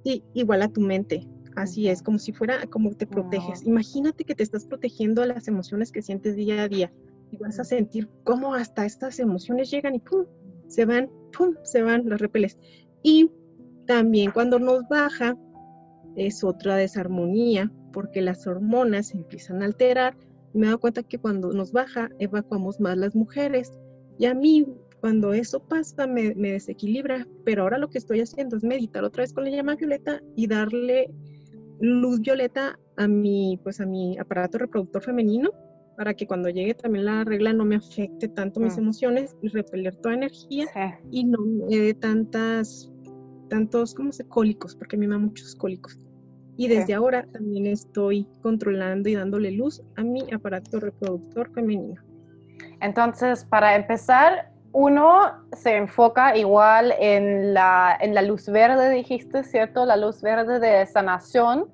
Sí, 0.04 0.22
igual 0.34 0.62
a 0.62 0.68
tu 0.68 0.80
mente. 0.80 1.26
Así 1.56 1.88
es, 1.88 2.02
como 2.02 2.18
si 2.18 2.32
fuera 2.32 2.66
como 2.66 2.94
te 2.94 3.06
proteges. 3.06 3.64
Imagínate 3.64 4.24
que 4.24 4.34
te 4.34 4.42
estás 4.42 4.66
protegiendo 4.66 5.22
a 5.22 5.26
las 5.26 5.46
emociones 5.46 5.92
que 5.92 6.02
sientes 6.02 6.34
día 6.34 6.62
a 6.62 6.68
día 6.68 6.92
y 7.30 7.36
vas 7.36 7.58
a 7.60 7.64
sentir 7.64 8.08
cómo 8.24 8.54
hasta 8.54 8.84
estas 8.84 9.18
emociones 9.20 9.70
llegan 9.70 9.94
y 9.94 10.00
pum, 10.00 10.24
se 10.66 10.84
van, 10.84 11.10
pum, 11.36 11.54
se 11.62 11.82
van, 11.82 12.08
las 12.08 12.20
repeles. 12.20 12.58
Y 13.02 13.30
también 13.86 14.32
cuando 14.32 14.58
nos 14.58 14.88
baja 14.88 15.36
es 16.16 16.42
otra 16.42 16.76
desarmonía 16.76 17.70
porque 17.92 18.22
las 18.22 18.46
hormonas 18.46 19.08
se 19.08 19.18
empiezan 19.18 19.62
a 19.62 19.66
alterar. 19.66 20.16
Y 20.52 20.58
me 20.58 20.66
he 20.66 20.68
dado 20.68 20.80
cuenta 20.80 21.02
que 21.02 21.18
cuando 21.18 21.52
nos 21.52 21.70
baja 21.70 22.10
evacuamos 22.18 22.80
más 22.80 22.96
las 22.96 23.14
mujeres. 23.14 23.72
Y 24.18 24.26
a 24.26 24.34
mí 24.34 24.66
cuando 25.00 25.34
eso 25.34 25.60
pasa 25.60 26.06
me, 26.06 26.34
me, 26.34 26.52
desequilibra, 26.52 27.28
pero 27.44 27.62
ahora 27.62 27.78
lo 27.78 27.90
que 27.90 27.98
estoy 27.98 28.20
haciendo 28.20 28.56
es 28.56 28.64
meditar 28.64 29.04
otra 29.04 29.22
vez 29.22 29.32
con 29.32 29.44
la 29.44 29.50
llama 29.50 29.76
violeta 29.76 30.22
y 30.34 30.46
darle 30.46 31.10
luz 31.80 32.20
violeta 32.20 32.78
a 32.96 33.08
mi, 33.08 33.58
pues 33.62 33.80
a 33.80 33.86
mi 33.86 34.18
aparato 34.18 34.58
reproductor 34.58 35.02
femenino 35.02 35.50
para 35.96 36.14
que 36.14 36.26
cuando 36.26 36.48
llegue 36.48 36.74
también 36.74 37.04
la 37.04 37.24
regla 37.24 37.52
no 37.52 37.64
me 37.64 37.76
afecte 37.76 38.28
tanto 38.28 38.60
mis 38.60 38.76
mm. 38.76 38.80
emociones 38.80 39.36
y 39.42 39.48
repeler 39.48 39.94
toda 39.96 40.14
energía 40.14 40.66
y 41.10 41.24
no 41.24 41.38
me 41.40 41.76
dé 41.76 41.94
tantas, 41.94 42.90
tantos, 43.48 43.94
¿cómo 43.94 44.12
se? 44.12 44.26
Cólicos, 44.26 44.74
porque 44.74 44.96
me 44.96 45.06
da 45.06 45.18
muchos 45.18 45.54
cólicos. 45.54 45.98
Y 46.56 46.68
desde 46.68 46.94
ahora 46.94 47.26
también 47.32 47.66
estoy 47.66 48.28
controlando 48.40 49.08
y 49.08 49.14
dándole 49.14 49.50
luz 49.50 49.82
a 49.96 50.04
mi 50.04 50.32
aparato 50.32 50.78
reproductor 50.78 51.52
femenino. 51.52 52.00
Entonces, 52.80 53.44
para 53.44 53.74
empezar, 53.74 54.53
uno 54.74 55.46
se 55.52 55.76
enfoca 55.76 56.36
igual 56.36 56.92
en 56.98 57.54
la, 57.54 57.96
en 58.00 58.12
la 58.12 58.22
luz 58.22 58.48
verde, 58.48 58.90
dijiste, 58.90 59.44
¿cierto? 59.44 59.86
La 59.86 59.96
luz 59.96 60.20
verde 60.20 60.58
de 60.58 60.84
sanación. 60.86 61.70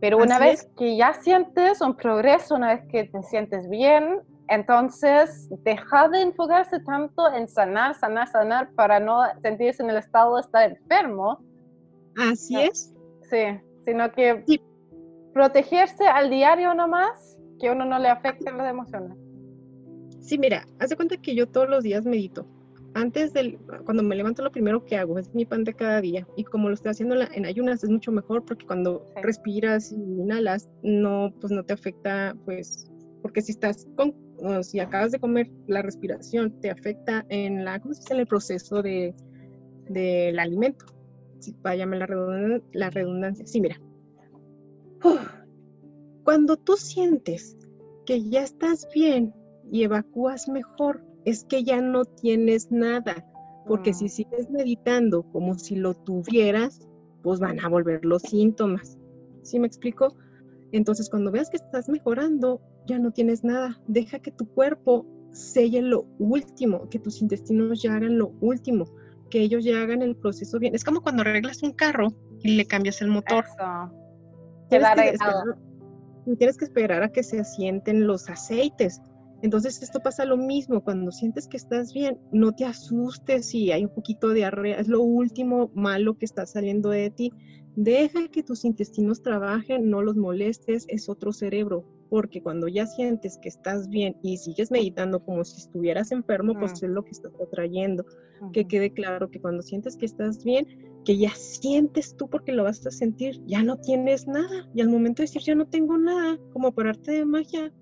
Pero 0.00 0.18
una 0.18 0.38
vez 0.38 0.70
que 0.76 0.96
ya 0.96 1.14
sientes 1.14 1.80
un 1.80 1.96
progreso, 1.96 2.54
una 2.54 2.74
vez 2.74 2.84
que 2.92 3.04
te 3.04 3.24
sientes 3.24 3.68
bien, 3.68 4.20
entonces 4.46 5.48
deja 5.64 6.08
de 6.08 6.22
enfocarse 6.22 6.78
tanto 6.78 7.28
en 7.32 7.48
sanar, 7.48 7.96
sanar, 7.96 8.28
sanar 8.28 8.70
para 8.76 9.00
no 9.00 9.24
sentirse 9.42 9.82
en 9.82 9.90
el 9.90 9.96
estado 9.96 10.36
de 10.36 10.42
estar 10.42 10.70
enfermo. 10.70 11.40
Así 12.16 12.60
es. 12.60 12.94
Sí, 13.28 13.60
sino 13.84 14.12
que 14.12 14.44
protegerse 15.34 16.06
al 16.06 16.30
diario 16.30 16.72
nomás, 16.72 17.36
que 17.58 17.68
uno 17.68 17.84
no 17.84 17.98
le 17.98 18.08
afecte 18.08 18.52
las 18.52 18.70
emociones. 18.70 19.18
Sí, 20.20 20.38
mira, 20.38 20.66
haz 20.78 20.90
de 20.90 20.96
cuenta 20.96 21.16
que 21.16 21.34
yo 21.34 21.48
todos 21.48 21.68
los 21.68 21.84
días 21.84 22.04
medito. 22.04 22.46
Antes 22.94 23.32
del, 23.32 23.58
cuando 23.84 24.02
me 24.02 24.16
levanto 24.16 24.42
lo 24.42 24.50
primero 24.50 24.84
que 24.84 24.96
hago 24.96 25.18
es 25.18 25.32
mi 25.34 25.44
pan 25.44 25.64
de 25.64 25.74
cada 25.74 26.00
día. 26.00 26.26
Y 26.36 26.44
como 26.44 26.68
lo 26.68 26.74
estoy 26.74 26.90
haciendo 26.90 27.16
en 27.20 27.46
ayunas 27.46 27.84
es 27.84 27.90
mucho 27.90 28.10
mejor 28.10 28.44
porque 28.44 28.66
cuando 28.66 29.06
respiras 29.22 29.92
y 29.92 29.96
inhalas 29.96 30.68
no, 30.82 31.32
pues 31.40 31.52
no 31.52 31.64
te 31.64 31.74
afecta, 31.74 32.34
pues, 32.44 32.90
porque 33.22 33.42
si 33.42 33.52
estás 33.52 33.86
con, 33.96 34.14
si 34.62 34.80
acabas 34.80 35.12
de 35.12 35.20
comer, 35.20 35.50
la 35.66 35.82
respiración 35.82 36.60
te 36.60 36.70
afecta 36.70 37.24
en 37.28 37.64
la, 37.64 37.78
¿cómo 37.78 37.94
se 37.94 38.00
dice? 38.00 38.14
En 38.14 38.20
el 38.20 38.26
proceso 38.26 38.82
de, 38.82 39.14
del 39.88 40.38
alimento. 40.38 40.86
Si 41.38 41.54
váyame 41.62 41.98
la 41.98 42.06
redundancia, 42.06 42.68
la 42.72 42.90
redundancia. 42.90 43.46
Sí, 43.46 43.60
mira. 43.60 43.80
Cuando 46.24 46.56
tú 46.56 46.76
sientes 46.76 47.56
que 48.04 48.28
ya 48.28 48.42
estás 48.42 48.88
bien 48.92 49.32
y 49.70 49.84
evacúas 49.84 50.48
mejor, 50.48 51.04
es 51.24 51.44
que 51.44 51.64
ya 51.64 51.80
no 51.80 52.04
tienes 52.04 52.70
nada, 52.70 53.26
porque 53.66 53.92
si 53.92 54.06
mm. 54.06 54.08
sigues 54.08 54.50
meditando 54.50 55.22
como 55.30 55.58
si 55.58 55.76
lo 55.76 55.94
tuvieras, 55.94 56.88
pues 57.22 57.40
van 57.40 57.60
a 57.60 57.68
volver 57.68 58.04
los 58.04 58.22
síntomas. 58.22 58.98
¿Sí 59.42 59.58
me 59.58 59.66
explico? 59.66 60.16
Entonces, 60.72 61.08
cuando 61.08 61.30
veas 61.30 61.50
que 61.50 61.56
estás 61.56 61.88
mejorando, 61.88 62.60
ya 62.86 62.98
no 62.98 63.12
tienes 63.12 63.44
nada. 63.44 63.80
Deja 63.86 64.18
que 64.18 64.30
tu 64.30 64.46
cuerpo 64.46 65.06
selle 65.32 65.82
lo 65.82 66.06
último, 66.18 66.88
que 66.88 66.98
tus 66.98 67.20
intestinos 67.22 67.82
ya 67.82 67.94
hagan 67.94 68.18
lo 68.18 68.32
último. 68.40 68.86
que 69.30 69.42
ellos 69.42 69.62
ya 69.62 69.82
hagan 69.82 70.00
el 70.00 70.16
proceso 70.16 70.58
bien. 70.58 70.74
Es 70.74 70.84
como 70.84 71.02
cuando 71.02 71.20
arreglas 71.20 71.62
un 71.62 71.72
carro 71.72 72.14
y 72.42 72.56
le 72.56 72.64
cambias 72.64 73.02
el 73.02 73.08
motor. 73.08 73.44
Tienes 74.70 74.88
que, 74.94 75.08
esperar, 75.10 75.58
tienes 76.38 76.56
que 76.56 76.64
esperar 76.64 77.02
a 77.02 77.12
que 77.12 77.22
se 77.22 77.38
asienten 77.38 78.06
los 78.06 78.30
aceites. 78.30 79.02
Entonces 79.42 79.82
esto 79.82 80.00
pasa 80.00 80.24
lo 80.24 80.36
mismo, 80.36 80.82
cuando 80.82 81.12
sientes 81.12 81.46
que 81.46 81.56
estás 81.56 81.92
bien, 81.92 82.18
no 82.32 82.52
te 82.52 82.64
asustes 82.64 83.46
si 83.46 83.70
hay 83.70 83.84
un 83.84 83.94
poquito 83.94 84.28
de 84.28 84.36
diarrea, 84.36 84.80
es 84.80 84.88
lo 84.88 85.00
último 85.00 85.70
malo 85.74 86.18
que 86.18 86.24
está 86.24 86.44
saliendo 86.44 86.90
de 86.90 87.10
ti. 87.10 87.32
Deja 87.76 88.26
que 88.28 88.42
tus 88.42 88.64
intestinos 88.64 89.22
trabajen, 89.22 89.88
no 89.88 90.02
los 90.02 90.16
molestes, 90.16 90.86
es 90.88 91.08
otro 91.08 91.32
cerebro, 91.32 91.84
porque 92.10 92.42
cuando 92.42 92.66
ya 92.66 92.86
sientes 92.86 93.38
que 93.38 93.48
estás 93.48 93.88
bien 93.88 94.16
y 94.22 94.38
sigues 94.38 94.72
meditando 94.72 95.24
como 95.24 95.44
si 95.44 95.60
estuvieras 95.60 96.10
enfermo, 96.10 96.54
pues 96.58 96.82
es 96.82 96.90
lo 96.90 97.04
que 97.04 97.10
estás 97.10 97.32
atrayendo. 97.40 98.04
Que 98.52 98.66
quede 98.66 98.92
claro 98.92 99.30
que 99.30 99.40
cuando 99.40 99.62
sientes 99.62 99.96
que 99.96 100.06
estás 100.06 100.42
bien, 100.42 100.66
que 101.04 101.16
ya 101.16 101.30
sientes 101.30 102.16
tú 102.16 102.28
porque 102.28 102.52
lo 102.52 102.64
vas 102.64 102.84
a 102.84 102.90
sentir, 102.90 103.40
ya 103.46 103.62
no 103.62 103.76
tienes 103.76 104.26
nada. 104.26 104.68
Y 104.74 104.80
al 104.80 104.88
momento 104.88 105.22
de 105.22 105.28
decir 105.28 105.42
ya 105.42 105.54
no 105.54 105.66
tengo 105.66 105.98
nada, 105.98 106.36
como 106.52 106.72
por 106.72 106.88
arte 106.88 107.12
de 107.12 107.24
magia, 107.24 107.72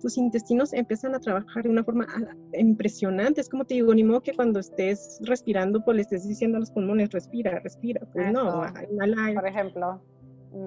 tus 0.00 0.16
intestinos 0.16 0.72
empiezan 0.72 1.14
a 1.14 1.20
trabajar 1.20 1.64
de 1.64 1.70
una 1.70 1.84
forma 1.84 2.06
ah, 2.08 2.34
impresionante. 2.58 3.40
Es 3.40 3.48
como 3.48 3.64
te 3.64 3.74
digo, 3.74 3.94
ni 3.94 4.04
modo 4.04 4.22
que 4.22 4.32
cuando 4.32 4.60
estés 4.60 5.20
respirando, 5.24 5.84
pues 5.84 5.96
le 5.96 6.02
estés 6.02 6.26
diciendo 6.26 6.56
a 6.56 6.60
los 6.60 6.70
pulmones, 6.70 7.10
respira, 7.10 7.58
respira. 7.60 8.00
Pues 8.12 8.32
no, 8.32 8.62
Por 9.34 9.46
ejemplo. 9.46 10.02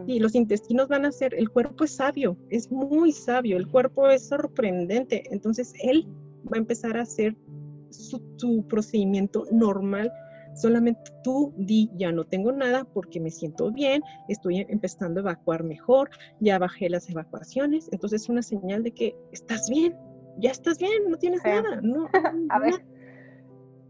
Y 0.06 0.20
los 0.20 0.36
intestinos 0.36 0.88
van 0.88 1.06
a 1.06 1.12
ser, 1.12 1.34
el 1.34 1.50
cuerpo 1.50 1.86
es 1.86 1.96
sabio, 1.96 2.38
es 2.50 2.72
muy 2.72 3.12
sabio, 3.12 3.58
el 3.58 3.68
cuerpo 3.68 4.10
es 4.10 4.28
sorprendente. 4.28 5.24
Entonces 5.32 5.74
él 5.82 6.08
va 6.46 6.58
a 6.58 6.60
empezar 6.60 6.98
a 6.98 7.02
hacer 7.02 7.36
su, 7.90 8.22
su 8.38 8.66
procedimiento 8.68 9.46
normal 9.52 10.12
Solamente 10.54 11.12
tú 11.24 11.54
di, 11.58 11.90
ya 11.96 12.12
no 12.12 12.24
tengo 12.26 12.52
nada 12.52 12.86
porque 12.94 13.20
me 13.20 13.32
siento 13.32 13.72
bien, 13.72 14.04
estoy 14.28 14.66
empezando 14.70 15.20
a 15.20 15.24
evacuar 15.24 15.64
mejor, 15.64 16.10
ya 16.40 16.60
bajé 16.60 16.90
las 16.90 17.10
evacuaciones, 17.10 17.90
entonces 17.92 18.24
es 18.24 18.30
una 18.30 18.42
señal 18.42 18.84
de 18.84 18.92
que 18.92 19.16
estás 19.32 19.70
bien, 19.70 19.96
ya 20.38 20.52
estás 20.52 20.78
bien, 20.78 21.10
no 21.10 21.18
tienes 21.18 21.44
nada. 21.44 21.80
No, 21.82 22.08
a 22.50 22.60
ver, 22.60 22.84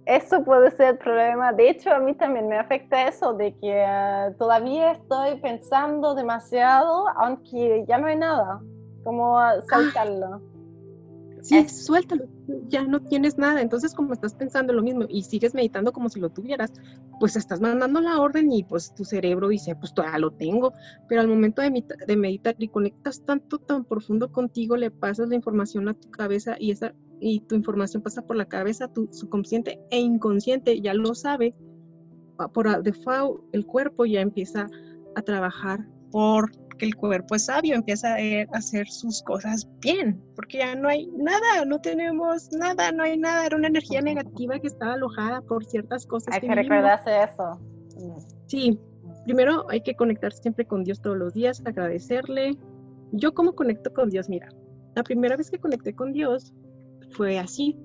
eso 0.06 0.44
puede 0.44 0.72
ser 0.72 0.90
el 0.90 0.98
problema. 0.98 1.54
De 1.54 1.70
hecho, 1.70 1.92
a 1.92 2.00
mí 2.00 2.14
también 2.16 2.48
me 2.48 2.58
afecta 2.58 3.08
eso 3.08 3.34
de 3.34 3.56
que 3.58 3.84
ah, 3.84 4.34
todavía 4.38 4.94
estoy 4.94 5.40
pensando 5.40 6.16
demasiado, 6.16 7.08
aunque 7.18 7.86
ya 7.88 7.98
no 7.98 8.08
hay 8.08 8.18
nada, 8.18 8.62
como 9.04 9.38
ah. 9.38 9.62
saltarlo. 9.70 10.42
Sí, 11.42 11.68
suéltalo, 11.68 12.26
ya 12.68 12.84
no 12.84 13.02
tienes 13.02 13.38
nada. 13.38 13.62
Entonces, 13.62 13.96
como 13.96 14.14
estás 14.14 14.36
pensando 14.36 14.74
lo 14.74 14.84
mismo 14.84 15.06
y 15.10 15.24
sigues 15.24 15.54
meditando 15.56 15.92
como 15.92 16.10
si 16.10 16.20
lo 16.20 16.30
tuvieras, 16.30 16.72
pues 17.20 17.36
estás 17.36 17.60
mandando 17.60 18.00
la 18.00 18.20
orden 18.20 18.52
y 18.52 18.64
pues 18.64 18.94
tu 18.94 19.06
cerebro 19.06 19.48
dice, 19.50 19.76
pues 19.76 19.94
todavía 19.94 20.20
lo 20.20 20.32
tengo. 20.32 20.74
Pero 21.10 21.22
al 21.22 21.28
momento 21.28 21.62
de, 21.62 21.84
de 22.08 22.16
meditar 22.16 22.56
y 22.60 22.68
conectas 22.68 23.24
tanto, 23.26 23.58
tan 23.58 23.86
profundo 23.86 24.32
contigo, 24.32 24.78
le 24.78 24.92
pasas 24.92 25.30
la 25.30 25.36
información 25.36 25.90
a 25.90 25.96
tu 25.96 26.12
cabeza 26.12 26.56
y, 26.60 26.72
esa, 26.72 26.94
y 27.20 27.40
tu 27.42 27.56
información 27.56 28.04
pasa 28.04 28.22
por 28.22 28.36
la 28.36 28.46
cabeza, 28.46 28.88
tu 28.88 29.10
subconsciente 29.12 29.80
e 29.90 30.00
inconsciente 30.00 30.80
ya 30.80 30.94
lo 30.94 31.16
sabe. 31.16 31.56
Por 32.54 32.84
default, 32.84 33.44
el 33.52 33.66
cuerpo 33.66 34.06
ya 34.06 34.22
empieza 34.22 34.68
a 35.16 35.22
trabajar 35.22 35.88
por 36.12 36.52
el 36.86 36.96
cuerpo 36.96 37.36
es 37.36 37.46
sabio, 37.46 37.76
empieza 37.76 38.16
a 38.16 38.58
hacer 38.58 38.88
sus 38.88 39.22
cosas 39.24 39.68
bien, 39.80 40.22
porque 40.36 40.60
ya 40.60 40.76
no 40.76 40.88
hay 40.88 41.08
nada, 41.08 41.66
no 41.66 41.80
tenemos 41.80 42.52
nada, 42.52 42.92
no 42.92 43.04
hay 43.04 43.18
nada, 43.18 43.46
era 43.46 43.58
una 43.58 43.68
energía 43.68 44.02
negativa 44.02 44.60
que 44.60 44.68
estaba 44.68 44.94
alojada 44.94 45.42
por 45.42 45.66
ciertas 45.66 46.06
cosas. 46.06 46.36
Hay 46.36 46.42
que, 46.42 46.56
recordarse 46.56 47.12
eso. 47.24 47.60
Sí, 48.48 48.80
primero 49.26 49.66
hay 49.70 49.82
que 49.82 49.96
conectar 49.96 50.34
siempre 50.34 50.66
con 50.66 50.84
Dios 50.84 51.02
todos 51.02 51.18
los 51.18 51.34
días, 51.34 51.62
agradecerle. 51.66 52.58
Yo 53.12 53.34
cómo 53.34 53.54
conecto 53.54 53.94
con 53.94 54.10
Dios, 54.10 54.30
mira, 54.30 54.50
la 54.96 55.04
primera 55.04 55.38
vez 55.38 55.50
que 55.50 55.60
conecté 55.60 55.94
con 55.94 56.14
Dios 56.14 56.54
fue 57.12 57.38
así. 57.40 57.78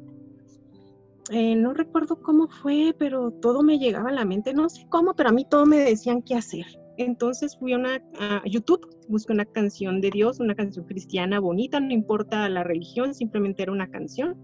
Eh, 1.30 1.56
no 1.56 1.74
recuerdo 1.74 2.22
cómo 2.22 2.48
fue, 2.48 2.94
pero 2.96 3.32
todo 3.32 3.62
me 3.62 3.78
llegaba 3.78 4.10
a 4.10 4.12
la 4.12 4.24
mente, 4.24 4.54
no 4.54 4.68
sé 4.68 4.86
cómo, 4.88 5.14
pero 5.14 5.30
a 5.30 5.32
mí 5.32 5.44
todo 5.44 5.66
me 5.66 5.78
decían 5.78 6.22
qué 6.22 6.36
hacer. 6.36 6.66
Entonces 6.98 7.56
fui 7.58 7.72
a, 7.74 8.42
YouTube, 8.46 8.88
busqué 9.08 9.32
una 9.32 9.44
canción 9.44 10.00
de 10.00 10.10
Dios, 10.10 10.40
una 10.40 10.54
canción 10.54 10.86
cristiana 10.86 11.40
bonita, 11.40 11.78
no 11.80 11.92
importa 11.92 12.48
la 12.48 12.64
religión, 12.64 13.14
simplemente 13.14 13.62
era 13.62 13.72
una 13.72 13.90
canción. 13.90 14.36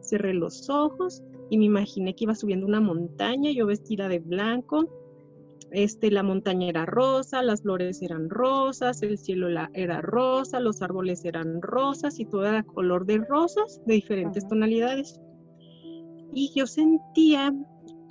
Cerré 0.00 0.34
los 0.34 0.70
ojos 0.70 1.24
y 1.50 1.58
me 1.58 1.64
imaginé 1.64 2.14
que 2.14 2.24
iba 2.24 2.34
subiendo 2.34 2.66
una 2.66 2.80
montaña, 2.80 3.50
yo 3.50 3.66
vestida 3.66 4.08
de 4.08 4.20
blanco, 4.20 4.88
este, 5.72 6.12
la 6.12 6.22
montaña 6.22 6.68
era 6.68 6.86
rosa, 6.86 7.42
las 7.42 7.62
flores 7.62 8.00
eran 8.02 8.30
rosas, 8.30 9.02
el 9.02 9.18
cielo 9.18 9.48
era 9.74 10.00
rosa, 10.00 10.60
los 10.60 10.80
árboles 10.80 11.24
eran 11.24 11.60
rosas 11.60 12.20
y 12.20 12.24
todo 12.24 12.46
era 12.46 12.62
color 12.62 13.04
de 13.04 13.18
rosas 13.18 13.80
de 13.84 13.94
diferentes 13.94 14.46
tonalidades. 14.46 15.20
Y 16.32 16.52
yo 16.54 16.66
sentía 16.66 17.52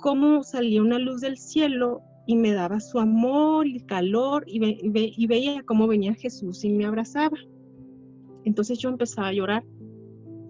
cómo 0.00 0.42
salía 0.42 0.82
una 0.82 0.98
luz 0.98 1.22
del 1.22 1.38
cielo 1.38 2.02
y 2.26 2.36
me 2.36 2.52
daba 2.52 2.80
su 2.80 2.98
amor 2.98 3.66
y 3.66 3.80
calor 3.80 4.44
y, 4.46 4.60
y, 4.82 5.26
veía 5.26 5.62
cómo 5.62 5.86
venía 5.86 6.14
Jesús 6.14 6.64
y 6.64 6.70
me 6.70 6.84
abrazaba. 6.84 7.38
Entonces 8.44 8.78
yo 8.78 8.88
empezaba 8.88 9.28
a 9.28 9.32
llorar 9.32 9.64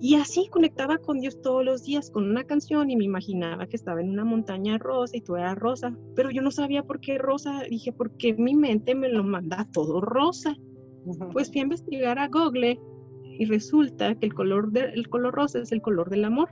y 0.01 0.17
así 0.17 0.49
conectaba 0.49 0.99
con 0.99 1.21
Dios 1.21 1.41
todos 1.41 1.65
los 1.65 1.85
días 1.85 2.11
con 2.11 2.29
una 2.29 2.45
canción 2.45 2.91
y 2.91 2.97
me 2.97 3.05
imaginaba 3.05 3.67
que 3.67 3.77
estaba 3.77 4.01
en 4.01 4.11
una 4.11 4.25
montaña 4.25 4.79
rosa 4.79 5.17
y 5.17 5.23
todo 5.23 5.39
era 5.39 5.55
rosa, 5.55 5.97
pero 6.15 6.31
yo 6.31 6.43
no 6.43 6.51
sabía 6.51 6.83
por 6.83 7.01
qué 7.01 7.17
rosa, 7.19 7.63
dije, 7.69 7.93
porque 7.93 8.35
mi 8.35 8.55
mente 8.55 8.95
me 8.95 9.09
lo 9.09 9.25
manda 9.25 9.69
todo 9.73 10.01
rosa. 10.01 10.55
Pues 11.33 11.51
fui 11.51 11.61
a 11.61 11.65
investigar 11.65 12.19
a 12.19 12.29
Google 12.29 12.81
y 13.39 13.45
resulta 13.47 14.15
que 14.17 14.27
el 14.27 14.35
color, 14.35 14.73
de, 14.73 14.87
el 14.95 15.09
color 15.09 15.35
rosa 15.35 15.61
es 15.61 15.73
el 15.73 15.81
color 15.81 16.11
del 16.11 16.25
amor. 16.25 16.51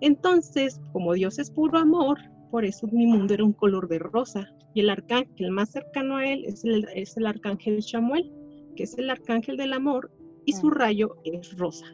Entonces, 0.00 0.80
como 0.92 1.12
Dios 1.12 1.38
es 1.38 1.50
puro 1.50 1.78
amor, 1.78 2.18
por 2.52 2.66
eso 2.66 2.86
mi 2.92 3.06
mundo 3.06 3.32
era 3.32 3.44
un 3.44 3.54
color 3.54 3.88
de 3.88 3.98
rosa. 3.98 4.46
Y 4.74 4.80
el 4.80 4.90
arcángel 4.90 5.50
más 5.50 5.70
cercano 5.70 6.18
a 6.18 6.26
él 6.26 6.44
es 6.44 6.64
el, 6.64 6.86
es 6.94 7.16
el 7.16 7.26
arcángel 7.26 7.82
Samuel, 7.82 8.30
que 8.76 8.82
es 8.82 8.96
el 8.98 9.08
arcángel 9.08 9.56
del 9.56 9.72
amor, 9.72 10.12
y 10.44 10.52
su 10.52 10.66
mm. 10.66 10.72
rayo 10.72 11.16
es 11.24 11.56
rosa. 11.56 11.86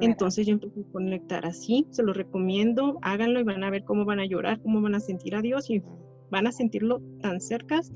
Entonces 0.00 0.46
yo 0.46 0.54
empecé 0.54 0.80
a 0.80 0.92
conectar 0.92 1.44
así, 1.44 1.86
se 1.90 2.04
lo 2.04 2.12
recomiendo, 2.12 2.98
háganlo 3.02 3.40
y 3.40 3.42
van 3.42 3.64
a 3.64 3.70
ver 3.70 3.84
cómo 3.84 4.04
van 4.04 4.20
a 4.20 4.24
llorar, 4.24 4.62
cómo 4.62 4.80
van 4.80 4.94
a 4.94 5.00
sentir 5.00 5.34
a 5.34 5.42
Dios 5.42 5.68
y 5.68 5.82
van 6.30 6.46
a 6.46 6.52
sentirlo 6.52 7.02
tan 7.20 7.40
cercas 7.40 7.92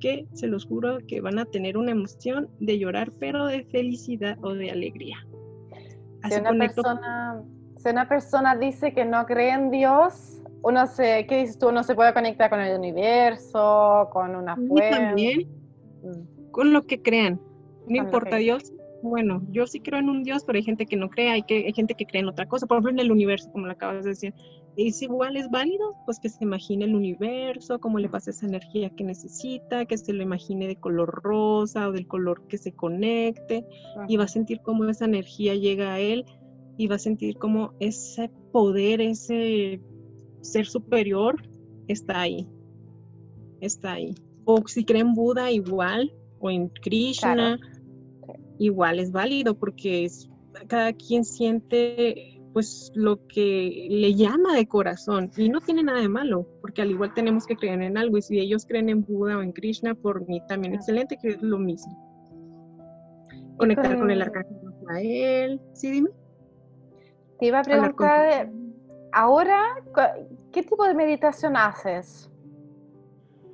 que 0.00 0.26
se 0.32 0.48
los 0.48 0.64
juro 0.64 0.98
que 1.06 1.20
van 1.20 1.38
a 1.38 1.44
tener 1.44 1.76
una 1.76 1.92
emoción 1.92 2.48
de 2.58 2.78
llorar, 2.78 3.12
pero 3.20 3.44
de 3.44 3.64
felicidad 3.64 4.38
o 4.42 4.54
de 4.54 4.70
alegría. 4.70 5.18
si, 6.28 6.40
una 6.40 6.58
persona, 6.58 7.42
si 7.76 7.88
una 7.90 8.08
persona 8.08 8.56
dice 8.56 8.92
que 8.94 9.04
no 9.04 9.24
cree 9.26 9.50
en 9.50 9.70
Dios, 9.70 10.39
uno 10.62 10.86
se, 10.86 11.26
¿qué 11.26 11.38
dices 11.38 11.58
tú? 11.58 11.68
Uno 11.68 11.82
se 11.82 11.94
puede 11.94 12.12
conectar 12.12 12.50
con 12.50 12.60
el 12.60 12.78
universo, 12.78 14.08
con 14.12 14.34
una 14.34 14.56
fuente. 14.56 14.90
También 14.90 15.48
mm. 16.02 16.50
con 16.50 16.72
lo 16.72 16.82
que 16.82 17.00
crean. 17.00 17.40
No 17.86 17.96
importa 17.96 18.36
Dios. 18.36 18.72
Bueno, 19.02 19.42
yo 19.50 19.66
sí 19.66 19.80
creo 19.80 19.98
en 19.98 20.10
un 20.10 20.22
Dios, 20.22 20.44
pero 20.44 20.58
hay 20.58 20.62
gente 20.62 20.84
que 20.84 20.96
no 20.96 21.08
cree, 21.08 21.30
hay, 21.30 21.42
que, 21.42 21.64
hay 21.66 21.72
gente 21.72 21.94
que 21.94 22.04
cree 22.04 22.20
en 22.20 22.28
otra 22.28 22.46
cosa. 22.46 22.66
Por 22.66 22.76
ejemplo, 22.76 22.92
en 22.92 22.98
el 22.98 23.10
universo, 23.10 23.50
como 23.50 23.66
lo 23.66 23.72
acabas 23.72 24.04
de 24.04 24.10
decir. 24.10 24.34
¿Es 24.76 25.02
igual, 25.02 25.36
es 25.36 25.50
válido? 25.50 25.96
Pues 26.06 26.20
que 26.20 26.28
se 26.28 26.44
imagine 26.44 26.84
el 26.84 26.94
universo, 26.94 27.80
cómo 27.80 27.98
le 27.98 28.08
pasa 28.08 28.30
esa 28.30 28.46
energía 28.46 28.90
que 28.90 29.02
necesita, 29.02 29.84
que 29.84 29.98
se 29.98 30.12
lo 30.12 30.22
imagine 30.22 30.68
de 30.68 30.76
color 30.76 31.22
rosa 31.24 31.88
o 31.88 31.92
del 31.92 32.06
color 32.06 32.46
que 32.46 32.56
se 32.56 32.72
conecte 32.72 33.66
y 34.06 34.16
va 34.16 34.24
a 34.24 34.28
sentir 34.28 34.60
cómo 34.60 34.84
esa 34.84 35.06
energía 35.06 35.54
llega 35.54 35.94
a 35.94 35.98
él 35.98 36.24
y 36.76 36.86
va 36.86 36.94
a 36.94 37.00
sentir 37.00 37.36
como 37.36 37.74
ese 37.80 38.30
poder, 38.52 39.00
ese 39.00 39.80
ser 40.40 40.66
superior 40.66 41.42
está 41.88 42.20
ahí, 42.20 42.48
está 43.60 43.92
ahí. 43.92 44.14
O 44.44 44.66
si 44.66 44.84
creen 44.84 45.14
Buda 45.14 45.50
igual, 45.50 46.12
o 46.38 46.50
en 46.50 46.68
Krishna, 46.68 47.58
igual 48.58 48.98
es 48.98 49.12
válido 49.12 49.54
porque 49.54 50.08
cada 50.66 50.92
quien 50.92 51.24
siente 51.24 52.40
pues 52.52 52.90
lo 52.94 53.26
que 53.28 53.86
le 53.90 54.14
llama 54.14 54.56
de 54.56 54.66
corazón 54.66 55.30
y 55.36 55.48
no 55.48 55.60
tiene 55.60 55.84
nada 55.84 56.00
de 56.00 56.08
malo, 56.08 56.46
porque 56.60 56.82
al 56.82 56.90
igual 56.90 57.14
tenemos 57.14 57.46
que 57.46 57.56
creer 57.56 57.80
en 57.82 57.96
algo 57.96 58.18
y 58.18 58.22
si 58.22 58.40
ellos 58.40 58.66
creen 58.66 58.88
en 58.88 59.04
Buda 59.04 59.38
o 59.38 59.42
en 59.42 59.52
Krishna, 59.52 59.94
por 59.94 60.26
mí 60.26 60.42
también 60.48 60.74
excelente 60.74 61.16
que 61.20 61.28
es 61.28 61.42
lo 61.42 61.58
mismo. 61.58 62.08
Conectar 63.56 63.98
con 63.98 64.10
el 64.10 64.22
arcángel 64.22 64.56
Rafael, 64.64 65.60
sí, 65.74 65.90
dime. 65.90 66.10
Te 67.38 67.46
iba 67.46 67.60
a 67.60 67.62
preguntar, 67.62 68.50
ahora, 69.12 69.60
¿qué 70.52 70.62
tipo 70.62 70.84
de 70.84 70.94
meditación 70.94 71.56
haces? 71.56 72.30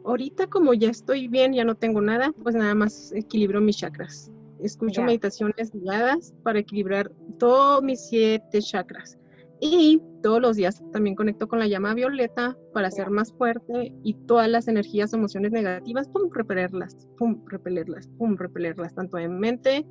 Ahorita 0.05 0.47
como 0.47 0.73
ya 0.75 0.91
estoy 0.91 1.29
bien, 1.29 1.53
ya 1.53 1.65
no 1.65 1.75
tengo 1.75 2.01
nada, 2.01 2.33
pues 2.43 2.55
nada 2.55 2.75
más 2.75 3.13
equilibro 3.13 3.61
mis 3.61 3.79
chakras. 3.79 4.31
Escucho 4.61 5.03
meditaciones 5.03 5.71
guiadas 5.73 6.33
para 6.43 6.61
equilibrar 6.61 7.11
todos 7.39 7.83
mis 7.83 8.07
siete 8.07 8.61
chakras. 8.61 9.19
Y 9.61 10.03
todos 10.23 10.41
los 10.41 10.57
días 10.57 10.83
también 10.93 11.17
conecto 11.17 11.49
con 11.49 11.59
la 11.59 11.67
llama 11.67 11.95
violeta 11.95 12.57
para 12.75 12.91
ser 12.91 13.11
más 13.11 13.33
fuerte 13.33 13.93
y 14.03 14.15
todas 14.27 14.49
las 14.49 14.69
energías, 14.69 15.15
emociones 15.15 15.51
negativas, 15.51 16.09
pum, 16.09 16.31
repelerlas, 16.31 17.09
pum, 17.17 17.43
repelerlas, 17.47 18.07
pum, 18.19 18.37
repelerlas, 18.37 18.95
tanto 18.95 19.19
en 19.19 19.39
mente, 19.39 19.87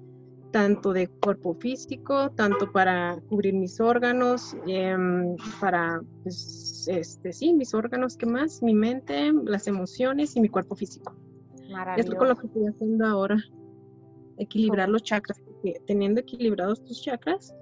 tanto 0.56 0.94
de 0.94 1.10
cuerpo 1.10 1.54
físico, 1.56 2.32
tanto 2.32 2.72
para 2.72 3.20
cubrir 3.28 3.54
mis 3.56 3.82
órganos, 3.82 4.56
em, 4.66 5.36
para, 5.60 6.02
pues, 6.24 6.88
este, 6.90 7.34
sí, 7.34 7.52
mis 7.52 7.74
órganos, 7.74 8.16
¿qué 8.16 8.26
más? 8.26 8.64
Mi 8.64 8.74
mente, 8.74 9.34
las 9.44 9.68
emociones 9.68 10.34
y 10.38 10.40
mi 10.40 10.48
cuerpo 10.48 10.74
físico. 10.78 11.14
Esto 11.98 12.14
es 12.14 12.18
con 12.18 12.30
lo 12.30 12.38
que 12.38 12.48
estoy 12.48 12.68
haciendo 12.68 13.06
ahora, 13.06 13.38
equilibrar 14.38 14.88
los 14.88 15.04
chakras, 15.04 15.42
teniendo 15.88 16.22
equilibrados 16.22 16.86
tus 16.86 17.02
chakras, 17.02 17.54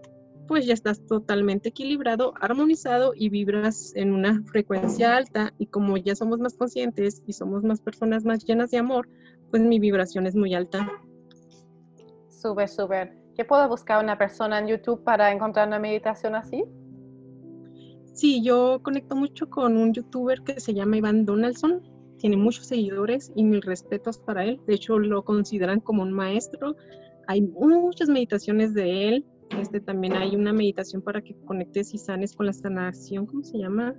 pues 0.47 0.67
ya 0.67 0.75
estás 0.75 1.03
totalmente 1.07 1.69
equilibrado, 1.69 2.35
armonizado 2.41 3.13
y 3.15 3.29
vibras 3.29 3.91
en 3.95 4.13
una 4.13 4.43
frecuencia 4.43 5.17
alta 5.17 5.51
y 5.57 5.65
como 5.65 5.97
ya 5.97 6.15
somos 6.15 6.37
más 6.37 6.53
conscientes 6.53 7.23
y 7.25 7.33
somos 7.33 7.63
más 7.63 7.81
personas 7.81 8.23
más 8.23 8.45
llenas 8.45 8.69
de 8.69 8.77
amor, 8.77 9.09
pues 9.49 9.63
mi 9.63 9.79
vibración 9.79 10.27
es 10.27 10.35
muy 10.35 10.53
alta. 10.53 10.91
Súper, 12.43 12.67
súper. 12.67 13.17
¿Qué 13.35 13.45
puedo 13.45 13.67
buscar 13.67 14.03
una 14.03 14.17
persona 14.17 14.59
en 14.59 14.67
YouTube 14.67 15.03
para 15.03 15.31
encontrar 15.31 15.67
una 15.67 15.79
meditación 15.79 16.35
así? 16.35 16.65
Sí, 18.13 18.43
yo 18.43 18.81
conecto 18.83 19.15
mucho 19.15 19.49
con 19.49 19.77
un 19.77 19.93
youtuber 19.93 20.41
que 20.43 20.59
se 20.59 20.73
llama 20.73 20.97
Iván 20.97 21.25
Donaldson. 21.25 21.81
Tiene 22.19 22.37
muchos 22.37 22.67
seguidores 22.67 23.31
y 23.35 23.43
mis 23.43 23.65
respetos 23.65 24.19
para 24.19 24.43
él. 24.43 24.59
De 24.67 24.75
hecho, 24.75 24.99
lo 24.99 25.23
consideran 25.23 25.79
como 25.79 26.03
un 26.03 26.11
maestro. 26.11 26.75
Hay 27.27 27.41
muchas 27.41 28.09
meditaciones 28.09 28.73
de 28.73 29.07
él 29.07 29.25
este, 29.59 29.79
también 29.79 30.13
hay 30.13 30.35
una 30.35 30.51
meditación 30.53 31.01
para 31.01 31.21
que 31.21 31.35
conectes 31.45 31.93
y 31.93 31.97
sanes 31.97 32.35
con 32.35 32.47
la 32.47 32.53
sanación, 32.53 33.25
¿cómo 33.25 33.43
se 33.43 33.59
llama? 33.59 33.95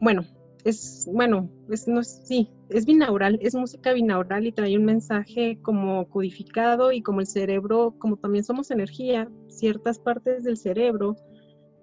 Bueno, 0.00 0.24
es, 0.64 1.08
bueno, 1.12 1.50
es, 1.70 1.88
no, 1.88 2.02
sí, 2.02 2.50
es 2.68 2.86
binaural, 2.86 3.38
es 3.42 3.54
música 3.54 3.92
binaural 3.92 4.46
y 4.46 4.52
trae 4.52 4.76
un 4.76 4.84
mensaje 4.84 5.58
como 5.62 6.08
codificado 6.08 6.92
y 6.92 7.02
como 7.02 7.20
el 7.20 7.26
cerebro, 7.26 7.94
como 7.98 8.16
también 8.16 8.44
somos 8.44 8.70
energía, 8.70 9.28
ciertas 9.48 9.98
partes 9.98 10.44
del 10.44 10.56
cerebro 10.56 11.16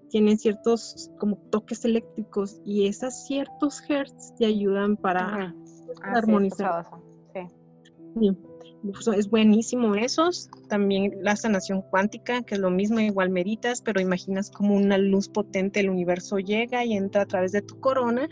tienen 0.10 0.40
ciertos 0.40 1.12
como 1.20 1.38
toques 1.52 1.86
eléctricos 1.86 2.62
y 2.66 2.88
esos 2.88 3.26
ciertos 3.26 3.82
hertz 3.88 4.34
te 4.38 4.46
ayudan 4.46 4.98
para 4.98 5.56
armonizar. 6.02 6.88
sí 8.20 8.36
es 9.16 9.30
buenísimo 9.30 9.96
esos. 9.96 10.50
También 10.68 11.18
la 11.22 11.36
sanación 11.36 11.82
cuántica, 11.82 12.42
que 12.44 12.56
es 12.56 12.62
lo 12.62 12.70
mismo, 12.70 13.00
igual 13.00 13.30
meditas, 13.30 13.82
pero 13.82 14.02
imaginas 14.02 14.50
como 14.50 14.76
una 14.76 14.98
luz 14.98 15.30
potente, 15.30 15.80
el 15.80 15.90
universo 15.90 16.40
llega 16.40 16.86
y 16.86 16.94
entra 16.94 17.24
a 17.24 17.26
través 17.26 17.52
de 17.52 17.62
tu 17.62 17.80
corona 17.80 18.28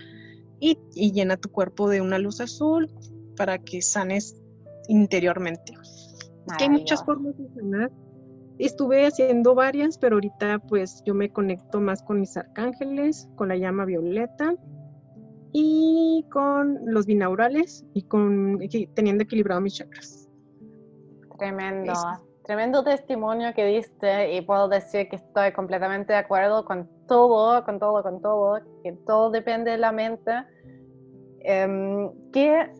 y, 0.60 0.78
llena 1.12 1.38
tu 1.38 1.50
cuerpo 1.50 1.90
de 1.90 2.02
una 2.02 2.20
luz 2.20 2.42
azul 2.42 2.90
para 3.36 3.58
que 3.60 3.82
sanes 3.82 4.42
interiormente. 4.88 5.74
hay 6.60 6.70
muchas 6.70 7.04
formas 7.04 7.38
de 7.38 7.48
sanar. 7.50 7.92
Estuve 8.58 9.06
haciendo 9.06 9.54
varias, 9.54 10.00
pero 10.00 10.16
ahorita 10.16 10.60
pues 10.68 11.04
yo 11.06 11.14
me 11.14 11.32
conecto 11.32 11.80
más 11.80 12.02
con 12.02 12.20
mis 12.20 12.36
arcángeles, 12.38 13.30
con 13.36 13.50
la 13.50 13.56
llama 13.56 13.86
violeta 13.86 14.56
y 15.54 16.26
con 16.32 16.80
los 16.86 17.06
binaurales 17.06 17.86
y 17.94 18.04
con 18.04 18.60
teniendo 18.96 19.24
equilibrado 19.24 19.62
mis 19.62 19.76
chakras. 19.76 20.28
Tremendo, 21.38 21.94
tremendo 22.48 22.82
testimonio 22.82 23.54
que 23.54 23.66
diste 23.66 24.34
y 24.34 24.42
puedo 24.42 24.70
decir 24.70 25.10
que 25.10 25.18
estoy 25.18 25.52
completamente 25.52 26.14
de 26.14 26.20
acuerdo 26.20 26.64
con 26.64 26.90
todo, 27.06 27.64
con 27.66 27.78
todo, 27.78 28.02
con 28.02 28.22
todo, 28.22 28.62
que 28.84 28.94
todo 29.06 29.30
depende 29.30 29.72
de 29.72 29.78
la 29.78 29.92
mente. 29.92 30.32
Em, 31.42 32.10
¿qué, 32.32 32.72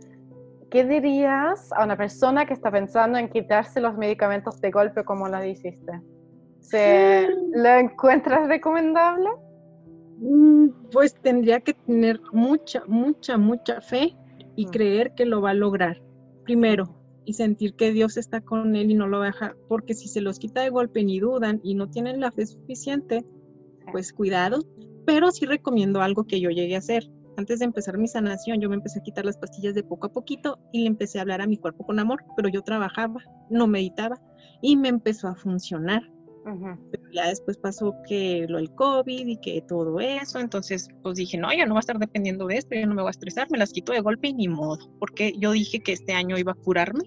¿Qué 0.72 0.86
dirías 0.86 1.72
a 1.74 1.84
una 1.84 1.98
persona 1.98 2.46
que 2.46 2.54
está 2.54 2.72
pensando 2.72 3.18
en 3.18 3.30
quitarse 3.30 3.82
los 3.82 3.98
medicamentos 3.98 4.60
de 4.62 4.72
golpe 4.72 5.04
como 5.04 5.28
lo 5.28 5.44
hiciste? 5.44 6.02
¿Se, 6.62 7.28
¿Lo 7.54 7.70
encuentras 7.70 8.48
recomendable? 8.48 9.30
Mm, 10.20 10.70
pues 10.94 11.14
tendría 11.16 11.60
que 11.60 11.74
tener 11.74 12.22
mucha, 12.32 12.84
mucha, 12.88 13.38
mucha 13.38 13.82
fe 13.82 14.16
y 14.56 14.66
mm. 14.66 14.70
creer 14.70 15.14
que 15.14 15.26
lo 15.26 15.42
va 15.42 15.50
a 15.50 15.54
lograr. 15.54 16.02
Primero, 16.46 16.97
y 17.28 17.34
sentir 17.34 17.74
que 17.74 17.92
Dios 17.92 18.16
está 18.16 18.40
con 18.40 18.74
él 18.78 18.90
y 18.90 18.94
no 18.94 19.06
lo 19.06 19.20
deja, 19.20 19.54
porque 19.68 19.94
si 19.94 20.08
se 20.08 20.22
los 20.22 20.40
quita 20.40 20.62
de 20.62 20.70
golpe 20.70 21.04
ni 21.04 21.20
dudan 21.20 21.60
y 21.62 21.76
no 21.76 21.90
tienen 21.90 22.22
la 22.22 22.32
fe 22.32 22.46
suficiente, 22.46 23.26
pues 23.92 24.14
cuidado, 24.14 24.64
pero 25.06 25.30
sí 25.32 25.46
recomiendo 25.46 26.02
algo 26.02 26.24
que 26.24 26.40
yo 26.40 26.52
llegué 26.52 26.76
a 26.76 26.80
hacer. 26.80 27.12
Antes 27.36 27.60
de 27.60 27.66
empezar 27.66 27.98
mi 27.98 28.08
sanación, 28.08 28.62
yo 28.62 28.70
me 28.70 28.76
empecé 28.76 29.00
a 29.00 29.04
quitar 29.04 29.26
las 29.26 29.38
pastillas 29.38 29.76
de 29.76 29.84
poco 29.84 30.08
a 30.08 30.14
poquito 30.14 30.58
y 30.72 30.84
le 30.84 30.88
empecé 30.88 31.20
a 31.20 31.24
hablar 31.24 31.42
a 31.42 31.48
mi 31.48 31.58
cuerpo 31.58 31.86
con 31.86 32.00
amor, 32.00 32.24
pero 32.38 32.48
yo 32.48 32.62
trabajaba, 32.62 33.22
no 33.50 33.68
meditaba 33.68 34.22
y 34.62 34.78
me 34.78 34.88
empezó 34.88 35.28
a 35.28 35.36
funcionar. 35.36 36.10
Pero 36.92 37.04
ya 37.12 37.28
después 37.28 37.58
pasó 37.58 37.94
que 38.08 38.46
lo 38.48 38.56
del 38.56 38.74
COVID 38.74 39.28
y 39.28 39.36
que 39.42 39.62
todo 39.68 40.00
eso, 40.00 40.40
entonces 40.40 40.88
pues 41.04 41.18
dije, 41.18 41.38
no, 41.38 41.54
ya 41.54 41.66
no 41.66 41.74
va 41.74 41.80
a 41.80 41.82
estar 41.82 42.00
dependiendo 42.00 42.48
de 42.48 42.56
esto, 42.56 42.74
yo 42.74 42.88
no 42.88 42.96
me 42.96 43.02
voy 43.02 43.10
a 43.10 43.12
estresar, 43.12 43.52
me 43.52 43.58
las 43.58 43.74
quito 43.74 43.92
de 43.92 44.00
golpe 44.00 44.30
y 44.30 44.34
ni 44.34 44.48
modo, 44.48 44.96
porque 44.98 45.34
yo 45.38 45.52
dije 45.52 45.82
que 45.82 45.92
este 45.92 46.14
año 46.14 46.38
iba 46.38 46.54
a 46.54 46.56
curarme 46.56 47.04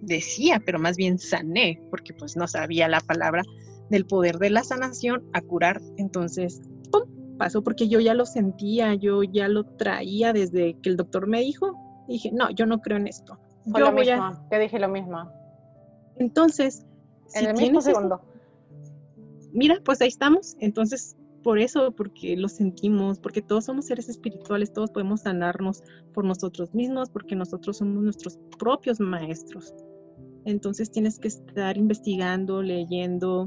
decía, 0.00 0.62
pero 0.64 0.78
más 0.78 0.96
bien 0.96 1.18
sané, 1.18 1.82
porque 1.90 2.12
pues 2.12 2.36
no 2.36 2.46
sabía 2.46 2.88
la 2.88 3.00
palabra 3.00 3.42
del 3.90 4.06
poder 4.06 4.38
de 4.38 4.50
la 4.50 4.64
sanación 4.64 5.24
a 5.32 5.40
curar. 5.40 5.80
Entonces, 5.96 6.62
¡pum! 6.90 7.02
pasó 7.38 7.62
porque 7.62 7.88
yo 7.88 8.00
ya 8.00 8.14
lo 8.14 8.26
sentía, 8.26 8.94
yo 8.94 9.22
ya 9.22 9.48
lo 9.48 9.64
traía 9.64 10.32
desde 10.32 10.74
que 10.80 10.90
el 10.90 10.96
doctor 10.96 11.26
me 11.26 11.40
dijo. 11.40 11.74
Dije, 12.08 12.30
no, 12.32 12.50
yo 12.50 12.66
no 12.66 12.80
creo 12.80 12.96
en 12.96 13.06
esto. 13.06 13.38
Fue 13.70 13.80
lo 13.80 13.92
mismo, 13.92 14.46
te 14.48 14.58
dije 14.58 14.78
lo 14.78 14.88
mismo. 14.88 15.30
Entonces, 16.16 16.86
en 17.34 17.46
el 17.46 17.56
mismo 17.56 17.80
segundo. 17.80 18.20
mira, 19.52 19.80
pues 19.84 20.00
ahí 20.00 20.08
estamos. 20.08 20.56
Entonces, 20.60 21.16
por 21.42 21.58
eso, 21.58 21.92
porque 21.92 22.36
lo 22.36 22.48
sentimos, 22.48 23.18
porque 23.18 23.42
todos 23.42 23.64
somos 23.64 23.86
seres 23.86 24.08
espirituales, 24.08 24.72
todos 24.72 24.90
podemos 24.90 25.22
sanarnos 25.22 25.82
por 26.12 26.24
nosotros 26.24 26.74
mismos, 26.74 27.10
porque 27.10 27.34
nosotros 27.34 27.78
somos 27.78 28.02
nuestros 28.02 28.38
propios 28.58 29.00
maestros. 29.00 29.74
Entonces 30.44 30.90
tienes 30.90 31.18
que 31.18 31.28
estar 31.28 31.76
investigando, 31.76 32.62
leyendo. 32.62 33.46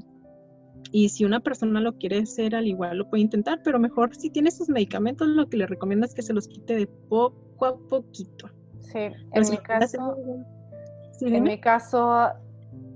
Y 0.92 1.10
si 1.10 1.26
una 1.26 1.40
persona 1.40 1.80
lo 1.80 1.98
quiere 1.98 2.20
hacer, 2.20 2.56
al 2.56 2.68
igual 2.68 2.98
lo 2.98 3.10
puede 3.10 3.24
intentar, 3.24 3.62
pero 3.64 3.80
mejor 3.80 4.16
si 4.16 4.30
tiene 4.30 4.52
sus 4.52 4.70
medicamentos, 4.70 5.28
lo 5.28 5.48
que 5.50 5.58
le 5.58 5.66
recomiendo 5.66 6.06
es 6.06 6.14
que 6.14 6.22
se 6.22 6.34
los 6.34 6.48
quite 6.48 6.76
de 6.76 6.88
poco 6.88 7.66
a 7.66 7.78
poquito. 7.90 8.50
Sí, 8.82 9.00
en 9.32 9.50
mi 9.50 9.58
caso, 9.58 10.18
en 11.22 11.44
mi 11.44 11.60
caso 11.60 12.30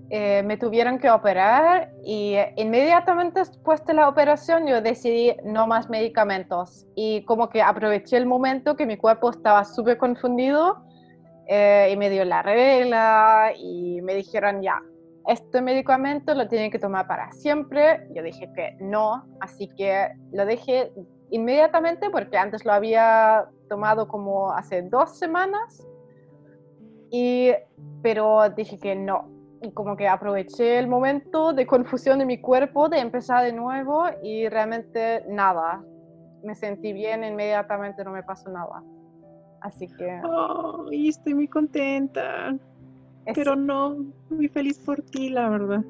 eh, 0.09 0.41
me 0.43 0.57
tuvieron 0.57 0.99
que 0.99 1.09
operar 1.09 1.91
y 2.01 2.35
inmediatamente 2.55 3.39
después 3.39 3.83
de 3.85 3.93
la 3.93 4.07
operación 4.07 4.65
yo 4.65 4.81
decidí 4.81 5.35
no 5.43 5.67
más 5.67 5.89
medicamentos 5.89 6.87
y 6.95 7.25
como 7.25 7.49
que 7.49 7.61
aproveché 7.61 8.15
el 8.15 8.25
momento 8.25 8.77
que 8.77 8.85
mi 8.85 8.95
cuerpo 8.95 9.31
estaba 9.31 9.65
súper 9.65 9.97
confundido 9.97 10.86
eh, 11.47 11.89
y 11.91 11.97
me 11.97 12.09
dio 12.09 12.25
la 12.25 12.41
regla 12.41 13.51
y 13.57 14.01
me 14.01 14.15
dijeron 14.15 14.61
ya, 14.61 14.81
este 15.27 15.61
medicamento 15.61 16.33
lo 16.33 16.47
tienen 16.47 16.71
que 16.71 16.79
tomar 16.79 17.07
para 17.07 17.31
siempre. 17.31 18.07
Yo 18.13 18.23
dije 18.23 18.49
que 18.55 18.77
no, 18.79 19.25
así 19.41 19.69
que 19.77 20.09
lo 20.31 20.45
dejé 20.45 20.91
inmediatamente 21.29 22.09
porque 22.09 22.37
antes 22.37 22.65
lo 22.65 22.73
había 22.73 23.45
tomado 23.69 24.07
como 24.07 24.51
hace 24.51 24.81
dos 24.83 25.17
semanas, 25.17 25.85
y, 27.09 27.51
pero 28.01 28.49
dije 28.49 28.77
que 28.79 28.95
no. 28.95 29.29
Y 29.61 29.71
como 29.71 29.97
que 29.97 30.07
aproveché 30.07 30.77
el 30.77 30.87
momento 30.87 31.51
de 31.51 31.65
confusión 31.65 32.19
de 32.19 32.25
mi 32.25 32.39
cuerpo, 32.39 32.89
de 32.89 32.99
empezar 32.99 33.43
de 33.43 33.53
nuevo 33.53 34.05
y 34.21 34.47
realmente 34.49 35.23
nada. 35.27 35.83
Me 36.43 36.53
sentí 36.55 36.93
bien 36.93 37.23
inmediatamente, 37.23 38.03
no 38.03 38.11
me 38.11 38.23
pasó 38.23 38.49
nada. 38.49 38.83
Así 39.67 39.87
que... 39.87 40.21
Oh, 40.23 40.85
estoy 40.91 41.33
muy 41.33 41.47
contenta. 41.47 42.55
Pero 43.35 43.57
no, 43.57 43.97
muy 44.29 44.47
feliz 44.47 44.79
por 44.79 45.01
ti, 45.01 45.29
la 45.29 45.49
verdad. 45.49 45.83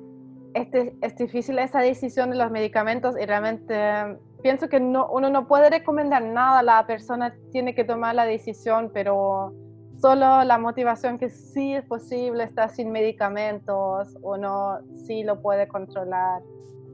Este, 0.55 0.95
es 1.01 1.15
difícil 1.15 1.59
esa 1.59 1.81
decisión 1.81 2.31
de 2.31 2.37
los 2.37 2.49
medicamentos 2.49 3.15
y 3.21 3.25
realmente 3.27 4.17
pienso 4.41 4.67
que 4.67 4.79
no, 4.79 5.07
uno 5.11 5.29
no 5.29 5.47
puede 5.47 5.69
recomendar 5.69 6.23
nada, 6.23 6.63
la 6.63 6.87
persona 6.87 7.35
tiene 7.51 7.75
que 7.75 7.83
tomar 7.83 8.15
la 8.15 8.25
decisión, 8.25 8.89
pero 8.91 9.53
solo 10.01 10.43
la 10.43 10.57
motivación 10.57 11.19
que 11.19 11.29
sí 11.29 11.75
es 11.75 11.85
posible 11.85 12.43
estar 12.45 12.71
sin 12.71 12.91
medicamentos, 12.91 14.17
uno 14.23 14.79
sí 15.05 15.23
lo 15.23 15.39
puede 15.39 15.67
controlar, 15.67 16.41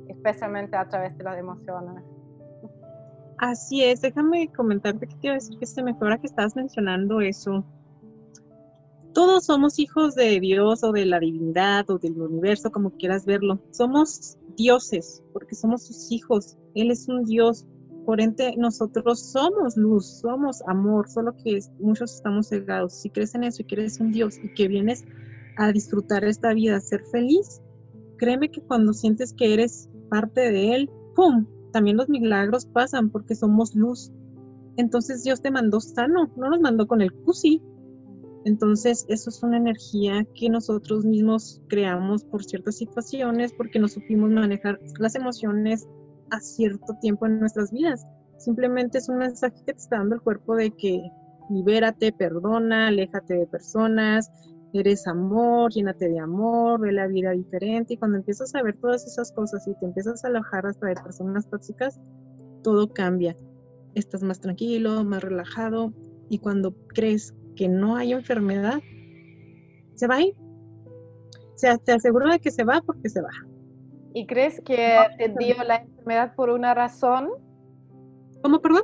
especialmente 0.10 0.76
a 0.76 0.90
través 0.90 1.18
de 1.18 1.24
las 1.24 1.38
emociones. 1.38 2.04
Así 3.38 3.84
es, 3.84 4.02
déjame 4.02 4.52
comentarte 4.54 5.08
que 5.08 5.18
quiero 5.18 5.36
decir 5.36 5.58
que 5.58 5.66
se 5.66 5.84
me 5.84 5.94
fue 5.96 6.08
ahora 6.08 6.20
que 6.20 6.28
estabas 6.28 6.56
mencionando 6.56 7.22
eso. 7.22 7.66
todos 9.14 9.46
somos 9.46 9.78
hijos 9.80 10.16
de 10.16 10.40
Dios 10.40 10.84
o 10.84 10.92
de 10.92 11.06
la 11.06 11.20
divinidad 11.20 11.90
o 11.90 12.00
del 12.00 12.20
universo, 12.20 12.72
como 12.72 12.92
quieras 12.92 13.26
verlo. 13.26 13.60
Somos 13.72 14.38
dioses 14.58 15.22
porque 15.34 15.56
somos 15.56 15.84
sus 15.84 16.12
hijos. 16.12 16.58
Él 16.74 16.92
es 16.92 17.08
un 17.08 17.24
Dios. 17.24 17.66
Por 18.06 18.20
ende, 18.20 18.56
nosotros 18.58 19.32
somos 19.32 19.78
luz, 19.78 20.06
somos 20.22 20.62
amor, 20.68 21.10
solo 21.10 21.36
que 21.38 21.60
muchos 21.80 22.16
estamos 22.16 22.50
cegados. 22.50 22.94
Si 22.94 23.10
crees 23.10 23.34
en 23.36 23.44
eso 23.44 23.62
y 23.62 23.66
quieres 23.66 24.00
un 24.00 24.12
Dios 24.12 24.38
y 24.44 24.54
que 24.54 24.68
vienes 24.68 25.06
a 25.58 25.72
disfrutar 25.72 26.26
esta 26.26 26.54
vida, 26.54 26.78
a 26.78 26.82
ser 26.82 27.04
feliz, 27.06 27.62
créeme 28.18 28.50
que 28.50 28.62
cuando 28.62 28.94
sientes 28.94 29.32
que 29.32 29.54
eres 29.54 29.90
parte 30.10 30.52
de 30.52 30.76
Él, 30.76 30.90
¡pum! 31.16 31.46
También 31.74 31.98
los 31.98 32.08
milagros 32.08 32.66
pasan 32.66 33.10
porque 33.10 33.36
somos 33.36 33.76
luz. 33.76 34.14
Entonces 34.78 35.24
Dios 35.24 35.42
te 35.42 35.52
mandó 35.52 35.82
sano, 35.82 36.32
no 36.38 36.50
nos 36.50 36.62
mandó 36.62 36.88
con 36.88 37.02
el 37.02 37.12
cusi, 37.12 37.62
entonces, 38.46 39.06
eso 39.08 39.30
es 39.30 39.42
una 39.42 39.58
energía 39.58 40.26
que 40.36 40.50
nosotros 40.50 41.06
mismos 41.06 41.62
creamos 41.70 42.26
por 42.26 42.44
ciertas 42.44 42.78
situaciones, 42.78 43.54
porque 43.54 43.80
no 43.80 43.88
supimos 43.88 44.30
manejar 44.32 44.80
las 45.00 45.16
emociones 45.16 45.88
a 46.30 46.40
cierto 46.40 46.94
tiempo 47.00 47.26
en 47.26 47.40
nuestras 47.40 47.72
vidas. 47.72 48.06
Simplemente 48.38 48.98
es 48.98 49.08
un 49.08 49.20
mensaje 49.20 49.56
que 49.66 49.74
te 49.74 49.80
está 49.80 49.98
dando 49.98 50.16
el 50.16 50.22
cuerpo 50.22 50.56
de 50.56 50.72
que 50.72 51.02
libérate, 51.50 52.12
perdona, 52.12 52.88
aléjate 52.88 53.36
de 53.36 53.48
personas, 53.48 54.30
eres 54.80 55.08
amor, 55.08 55.72
llénate 55.72 56.10
de 56.10 56.20
amor, 56.20 56.80
ve 56.80 56.92
la 56.92 57.08
vida 57.08 57.32
diferente. 57.32 57.94
Y 57.94 57.98
cuando 57.98 58.18
empiezas 58.18 58.54
a 58.56 58.64
ver 58.64 58.78
todas 58.78 59.06
esas 59.06 59.32
cosas 59.32 59.68
y 59.68 59.74
te 59.80 59.86
empiezas 59.86 60.24
a 60.24 60.28
alojar 60.28 60.66
hasta 60.66 60.88
de 60.88 60.96
personas 60.96 61.50
tóxicas, 61.50 62.00
todo 62.64 62.92
cambia. 62.92 63.36
Estás 63.94 64.24
más 64.24 64.40
tranquilo, 64.40 65.04
más 65.04 65.24
relajado. 65.24 65.94
Y 66.30 66.40
cuando 66.40 66.76
crees 66.88 67.36
que 67.56 67.68
no 67.68 67.96
hay 67.96 68.14
enfermedad, 68.14 68.82
se 69.96 70.08
va 70.08 70.16
a 70.16 70.22
ir. 70.22 70.36
Se, 71.56 71.78
te 71.78 71.92
aseguro 71.92 72.30
de 72.30 72.40
que 72.40 72.52
se 72.52 72.64
va 72.64 72.82
porque 72.86 73.10
se 73.10 73.22
va. 73.22 73.30
¿Y 74.14 74.26
crees 74.26 74.62
que 74.62 74.98
te 75.18 75.34
dio 75.40 75.56
la 75.64 75.78
enfermedad 75.78 76.36
por 76.36 76.50
una 76.50 76.74
razón? 76.74 77.30
¿Cómo, 78.42 78.60
perdón? 78.62 78.84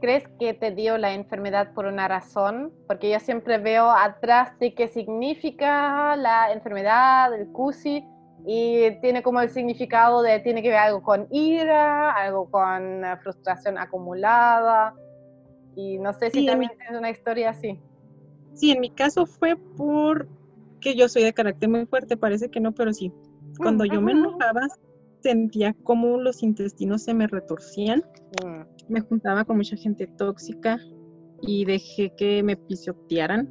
¿Crees 0.00 0.28
que 0.38 0.52
te 0.54 0.70
dio 0.72 0.98
la 0.98 1.14
enfermedad 1.14 1.72
por 1.72 1.86
una 1.86 2.06
razón? 2.06 2.72
Porque 2.86 3.10
yo 3.10 3.18
siempre 3.18 3.58
veo 3.58 3.90
atrás 3.90 4.58
de 4.58 4.74
qué 4.74 4.88
significa 4.88 6.16
la 6.16 6.52
enfermedad, 6.52 7.34
el 7.34 7.48
CUSI, 7.48 8.04
y 8.46 8.90
tiene 9.00 9.22
como 9.22 9.40
el 9.40 9.50
significado 9.50 10.22
de, 10.22 10.38
tiene 10.40 10.62
que 10.62 10.68
ver 10.68 10.78
algo 10.78 11.02
con 11.02 11.26
ira, 11.30 12.12
algo 12.12 12.50
con 12.50 13.02
frustración 13.22 13.78
acumulada, 13.78 14.94
y 15.74 15.98
no 15.98 16.12
sé 16.12 16.30
si 16.30 16.46
también 16.46 16.72
es 16.88 16.96
una 16.96 17.10
historia 17.10 17.50
así. 17.50 17.80
Sí, 18.54 18.72
en 18.72 18.80
mi 18.80 18.90
caso 18.90 19.26
fue 19.26 19.56
por 19.76 20.28
que 20.80 20.94
yo 20.94 21.08
soy 21.08 21.24
de 21.24 21.32
carácter 21.32 21.68
muy 21.68 21.86
fuerte, 21.86 22.16
parece 22.16 22.50
que 22.50 22.60
no, 22.60 22.72
pero 22.72 22.92
sí. 22.92 23.12
Cuando 23.58 23.84
yo 23.84 24.00
me 24.00 24.12
enojaba, 24.12 24.62
sentía 25.26 25.74
como 25.82 26.18
los 26.18 26.44
intestinos 26.44 27.02
se 27.02 27.12
me 27.14 27.26
retorcían. 27.26 28.04
Mm. 28.44 28.92
Me 28.92 29.00
juntaba 29.00 29.44
con 29.44 29.56
mucha 29.56 29.76
gente 29.76 30.06
tóxica 30.06 30.78
y 31.42 31.64
dejé 31.64 32.12
que 32.16 32.44
me 32.44 32.56
pisotearan 32.56 33.48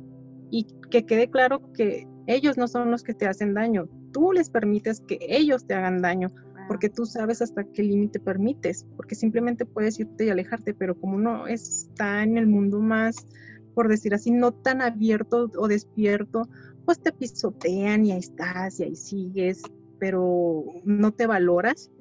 y 0.52 0.66
que 0.90 1.06
quede 1.06 1.30
claro 1.30 1.74
que 1.74 2.08
ellos 2.28 2.58
no 2.58 2.70
son 2.70 2.92
los 2.92 3.04
que 3.04 3.14
te 3.14 3.28
hacen 3.28 3.54
daño. 3.54 3.90
Tú 4.14 4.32
les 4.32 4.50
permites 4.50 5.02
que 5.02 5.20
ellos 5.22 5.68
te 5.68 5.74
hagan 5.74 6.02
daño 6.02 6.32
porque 6.70 6.90
tú 6.90 7.06
sabes 7.06 7.42
hasta 7.42 7.66
qué 7.66 7.84
límite 7.84 8.20
permites, 8.20 8.88
porque 8.96 9.14
simplemente 9.14 9.66
puedes 9.66 10.00
irte 10.00 10.26
y 10.26 10.30
alejarte, 10.30 10.74
pero 10.74 10.96
como 10.96 11.16
uno 11.18 11.46
está 11.46 12.24
en 12.24 12.38
el 12.38 12.48
mundo 12.48 12.80
más 12.80 13.28
por 13.76 13.90
decir 13.90 14.16
así, 14.16 14.32
no 14.32 14.54
tan 14.54 14.82
abierto 14.82 15.52
o 15.58 15.68
despierto, 15.68 16.48
pues 16.86 17.00
te 17.00 17.12
pisotean 17.12 18.06
y 18.06 18.14
ahí 18.14 18.20
estás 18.20 18.80
y 18.80 18.84
ahí 18.84 18.96
sigues, 18.96 19.62
pero 20.00 20.64
no 20.84 21.12
te 21.12 21.28
valoras. 21.28 21.92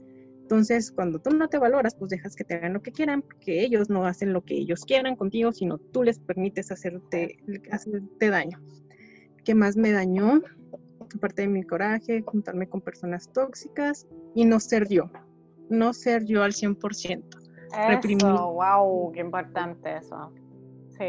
Entonces, 0.43 0.93
cuando 0.93 1.19
tú 1.21 1.31
no 1.31 1.49
te 1.49 1.59
valoras, 1.59 1.95
pues 1.95 2.11
dejas 2.11 2.37
que 2.37 2.45
te 2.45 2.55
hagan 2.55 2.75
lo 2.75 2.83
que 2.83 2.93
quieran, 2.93 3.23
porque 3.23 3.63
ellos 3.63 3.89
no 3.89 4.05
hacen 4.05 4.33
lo 4.33 4.43
que 4.43 4.55
ellos 4.55 4.85
quieran 4.85 5.17
contigo, 5.17 5.53
sino 5.53 5.79
tú 5.79 6.03
les 6.03 6.19
permites 6.19 6.71
hacerte, 6.71 7.39
hacerte 7.71 8.29
daño. 8.29 8.61
¿Qué 9.45 9.55
más 9.55 9.77
me 9.77 9.93
dañó? 9.93 10.43
Aparte 11.17 11.43
de 11.43 11.49
mi 11.49 11.63
coraje, 11.63 12.23
juntarme 12.23 12.69
con 12.69 12.81
personas 12.81 13.33
tóxicas 13.33 14.07
y 14.35 14.45
no 14.45 14.61
ser 14.61 14.89
yo, 14.89 15.11
no 15.71 15.93
ser 15.95 16.25
yo 16.25 16.43
al 16.43 16.53
100%. 16.53 17.25
Eso, 18.05 18.53
wow, 18.53 19.13
qué 19.13 19.21
importante 19.21 19.97
eso 19.97 20.33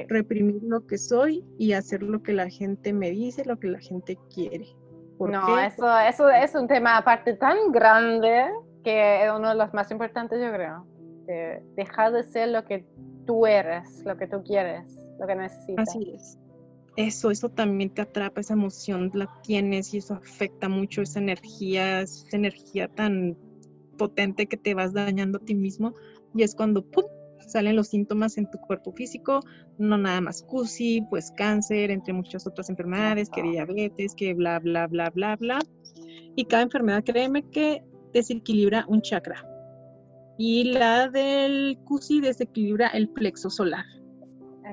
reprimir 0.08 0.64
lo 0.64 0.86
que 0.86 0.98
soy 0.98 1.44
y 1.58 1.74
hacer 1.74 2.04
lo 2.04 2.22
que 2.24 2.34
la 2.34 2.50
gente 2.50 2.94
me 2.94 3.12
dice, 3.12 3.46
lo 3.46 3.60
que 3.60 3.68
la 3.68 3.80
gente 3.80 4.18
quiere. 4.34 4.68
No, 5.20 5.60
eso, 5.60 6.00
eso 6.00 6.30
es 6.30 6.56
un 6.56 6.68
tema 6.68 6.98
aparte 6.98 7.34
tan 7.34 7.72
grande 7.72 8.46
que 8.84 9.26
es 9.26 9.32
uno 9.32 9.50
de 9.50 9.56
los 9.56 9.74
más 9.74 9.90
importantes, 9.92 10.40
yo 10.40 10.52
creo. 10.52 10.86
dejar 11.76 12.12
de 12.12 12.24
ser 12.24 12.50
lo 12.50 12.66
que 12.66 12.86
tú 13.26 13.46
eres, 13.48 14.04
lo 14.06 14.16
que 14.18 14.28
tú 14.28 14.44
quieres, 14.44 15.00
lo 15.20 15.26
que 15.26 15.36
necesitas. 15.36 15.90
Así 15.90 16.12
es. 16.14 16.38
Eso, 16.96 17.30
eso 17.30 17.50
también 17.50 17.90
te 17.90 18.04
atrapa, 18.04 18.40
esa 18.40 18.54
emoción 18.54 19.12
la 19.14 19.28
tienes 19.44 19.94
y 19.94 19.98
eso 19.98 20.14
afecta 20.14 20.70
mucho 20.70 21.02
esa 21.02 21.20
energía, 21.20 22.02
esa 22.02 22.38
energía 22.38 22.88
tan 22.88 23.36
potente 23.98 24.46
que 24.46 24.56
te 24.56 24.74
vas 24.74 24.94
dañando 24.94 25.40
a 25.40 25.42
ti 25.42 25.56
mismo 25.56 25.94
y 26.34 26.44
es 26.44 26.56
cuando 26.56 26.84
¡pum! 26.84 27.06
Salen 27.48 27.76
los 27.76 27.88
síntomas 27.88 28.38
en 28.38 28.50
tu 28.50 28.58
cuerpo 28.60 28.92
físico, 28.92 29.42
no 29.78 29.98
nada 29.98 30.22
más 30.22 30.44
CUSI, 30.44 31.06
pues 31.10 31.32
cáncer, 31.32 31.92
entre 31.92 32.14
muchas 32.14 32.46
otras 32.48 32.70
enfermedades, 32.70 33.30
que 33.30 33.42
diabetes, 33.42 34.14
que 34.16 34.34
bla, 34.34 34.60
bla, 34.60 34.88
bla, 34.88 35.10
bla, 35.10 35.36
bla. 35.36 35.60
Y 36.36 36.46
cada 36.46 36.64
enfermedad, 36.64 37.04
créeme 37.04 37.50
que 37.50 37.84
desequilibra 38.14 38.86
un 38.88 39.02
chakra. 39.02 39.46
Y 40.38 40.66
la 40.66 41.08
del 41.08 41.78
CUSI 41.86 42.22
desequilibra 42.22 42.88
el 42.90 43.10
plexo 43.10 43.50
solar. 43.50 43.86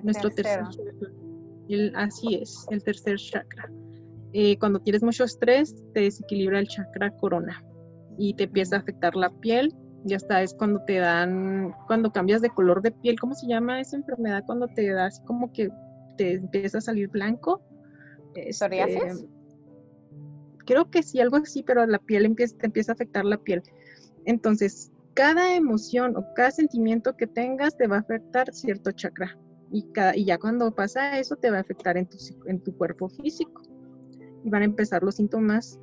nuestro 0.03 0.31
tercer 0.31 0.65
chakra. 0.71 2.03
así 2.03 2.35
es, 2.35 2.67
el 2.71 2.83
tercer 2.83 3.17
chakra. 3.17 3.71
Eh, 4.33 4.59
cuando 4.59 4.81
tienes 4.81 5.03
mucho 5.03 5.25
estrés, 5.25 5.75
te 5.93 6.01
desequilibra 6.01 6.59
el 6.59 6.67
chakra 6.67 7.11
corona 7.17 7.63
y 8.19 8.35
te 8.35 8.45
empieza 8.45 8.77
a 8.77 8.79
afectar 8.81 9.15
la 9.15 9.31
piel, 9.41 9.75
ya 10.05 10.17
está, 10.17 10.43
es 10.43 10.55
cuando 10.55 10.81
te 10.85 10.99
dan, 10.99 11.75
cuando 11.87 12.12
cambias 12.12 12.43
de 12.43 12.51
color 12.51 12.83
de 12.83 12.91
piel, 12.91 13.19
¿cómo 13.21 13.35
se 13.35 13.47
llama 13.47 13.81
esa 13.81 13.97
enfermedad? 13.97 14.43
Cuando 14.47 14.69
te 14.69 14.91
das 14.91 15.21
como 15.27 15.53
que 15.53 15.71
te 16.17 16.35
empieza 16.35 16.79
a 16.79 16.81
salir 16.81 17.09
blanco. 17.09 17.62
¿Psoriasis? 18.51 19.03
Este, 19.03 19.29
creo 20.65 20.91
que 20.91 21.03
sí, 21.03 21.21
algo 21.21 21.37
así, 21.37 21.62
pero 21.62 21.87
la 21.87 21.99
piel 21.99 22.25
empieza, 22.25 22.57
te 22.57 22.67
empieza 22.67 22.93
a 22.93 22.95
afectar 22.95 23.25
la 23.25 23.38
piel. 23.38 23.62
Entonces, 24.25 24.91
cada 25.15 25.55
emoción 25.55 26.17
o 26.17 26.25
cada 26.35 26.51
sentimiento 26.51 27.17
que 27.17 27.27
tengas 27.27 27.77
te 27.77 27.87
va 27.87 27.97
a 27.97 28.01
afectar 28.01 28.53
cierto 28.53 28.91
chakra. 28.93 29.38
Y, 29.71 29.85
cada, 29.93 30.17
y 30.17 30.25
ya 30.25 30.38
cuando 30.38 30.75
pasa 30.75 31.19
eso, 31.19 31.37
te 31.37 31.51
va 31.51 31.59
a 31.59 31.61
afectar 31.61 31.97
en 31.97 32.07
tu, 32.07 32.19
en 32.47 32.61
tu 32.61 32.77
cuerpo 32.77 33.09
físico. 33.09 33.62
Y 34.45 34.51
van 34.51 34.62
a 34.62 34.67
empezar 34.67 35.03
los 35.03 35.17
síntomas 35.17 35.79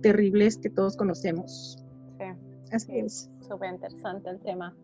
terribles 0.00 0.58
que 0.58 0.70
todos 0.70 0.96
conocemos. 0.96 1.78
Sí. 2.18 2.24
Así 2.72 2.98
es 2.98 3.30
súper 3.46 3.72
interesante 3.72 4.30
el 4.30 4.40
tema. 4.40 4.74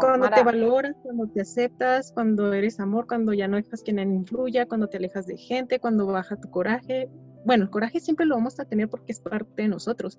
cuando 0.00 0.30
te 0.30 0.42
valoras, 0.42 0.94
cuando 1.02 1.26
te 1.28 1.40
aceptas, 1.40 2.12
cuando 2.12 2.52
eres 2.52 2.80
amor, 2.80 3.06
cuando 3.06 3.32
ya 3.32 3.48
no 3.48 3.56
dejas 3.56 3.82
que 3.82 3.92
nadie 3.92 4.14
influya, 4.14 4.66
cuando 4.66 4.88
te 4.88 4.98
alejas 4.98 5.26
de 5.26 5.36
gente, 5.36 5.78
cuando 5.78 6.06
baja 6.06 6.36
tu 6.36 6.50
coraje. 6.50 7.10
Bueno, 7.44 7.64
el 7.64 7.70
coraje 7.70 8.00
siempre 8.00 8.26
lo 8.26 8.36
vamos 8.36 8.60
a 8.60 8.64
tener 8.64 8.88
porque 8.88 9.12
es 9.12 9.20
parte 9.20 9.62
de 9.62 9.68
nosotros. 9.68 10.18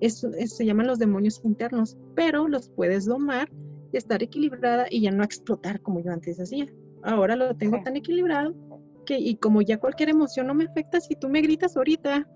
Eso, 0.00 0.30
se 0.32 0.66
llaman 0.66 0.86
los 0.86 0.98
demonios 0.98 1.40
internos, 1.44 1.96
pero 2.14 2.48
los 2.48 2.68
puedes 2.68 3.06
domar 3.06 3.48
y 3.92 3.96
estar 3.96 4.22
equilibrada 4.22 4.86
y 4.90 5.02
ya 5.02 5.12
no 5.12 5.22
explotar 5.22 5.80
como 5.80 6.00
yo 6.00 6.12
antes 6.12 6.40
hacía. 6.40 6.66
Ahora 7.02 7.36
lo 7.36 7.56
tengo 7.56 7.80
tan 7.84 7.96
equilibrado 7.96 8.54
que, 9.06 9.16
y 9.18 9.36
como 9.36 9.62
ya 9.62 9.78
cualquier 9.78 10.10
emoción 10.10 10.48
no 10.48 10.54
me 10.54 10.64
afecta, 10.64 11.00
si 11.00 11.14
tú 11.14 11.28
me 11.28 11.40
gritas 11.40 11.76
ahorita, 11.76 12.26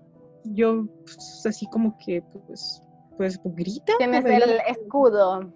yo 0.45 0.87
pues, 1.03 1.43
así 1.45 1.67
como 1.67 1.97
que 1.97 2.23
pues 2.47 2.81
pues, 3.17 3.39
grita. 3.43 3.93
Tienes 3.97 4.25
el 4.25 4.59
escudo. 4.67 5.51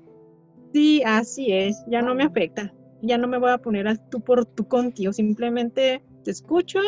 Sí, 0.73 1.01
así 1.05 1.51
es, 1.51 1.83
ya 1.87 2.01
no 2.01 2.15
me 2.15 2.23
afecta. 2.23 2.73
Ya 3.01 3.17
no 3.17 3.27
me 3.27 3.37
voy 3.37 3.51
a 3.51 3.57
poner 3.57 3.87
a 3.87 3.95
tú 3.95 4.19
por 4.19 4.45
tú 4.45 4.67
contigo, 4.67 5.13
simplemente 5.13 6.03
te 6.23 6.31
escucho, 6.31 6.79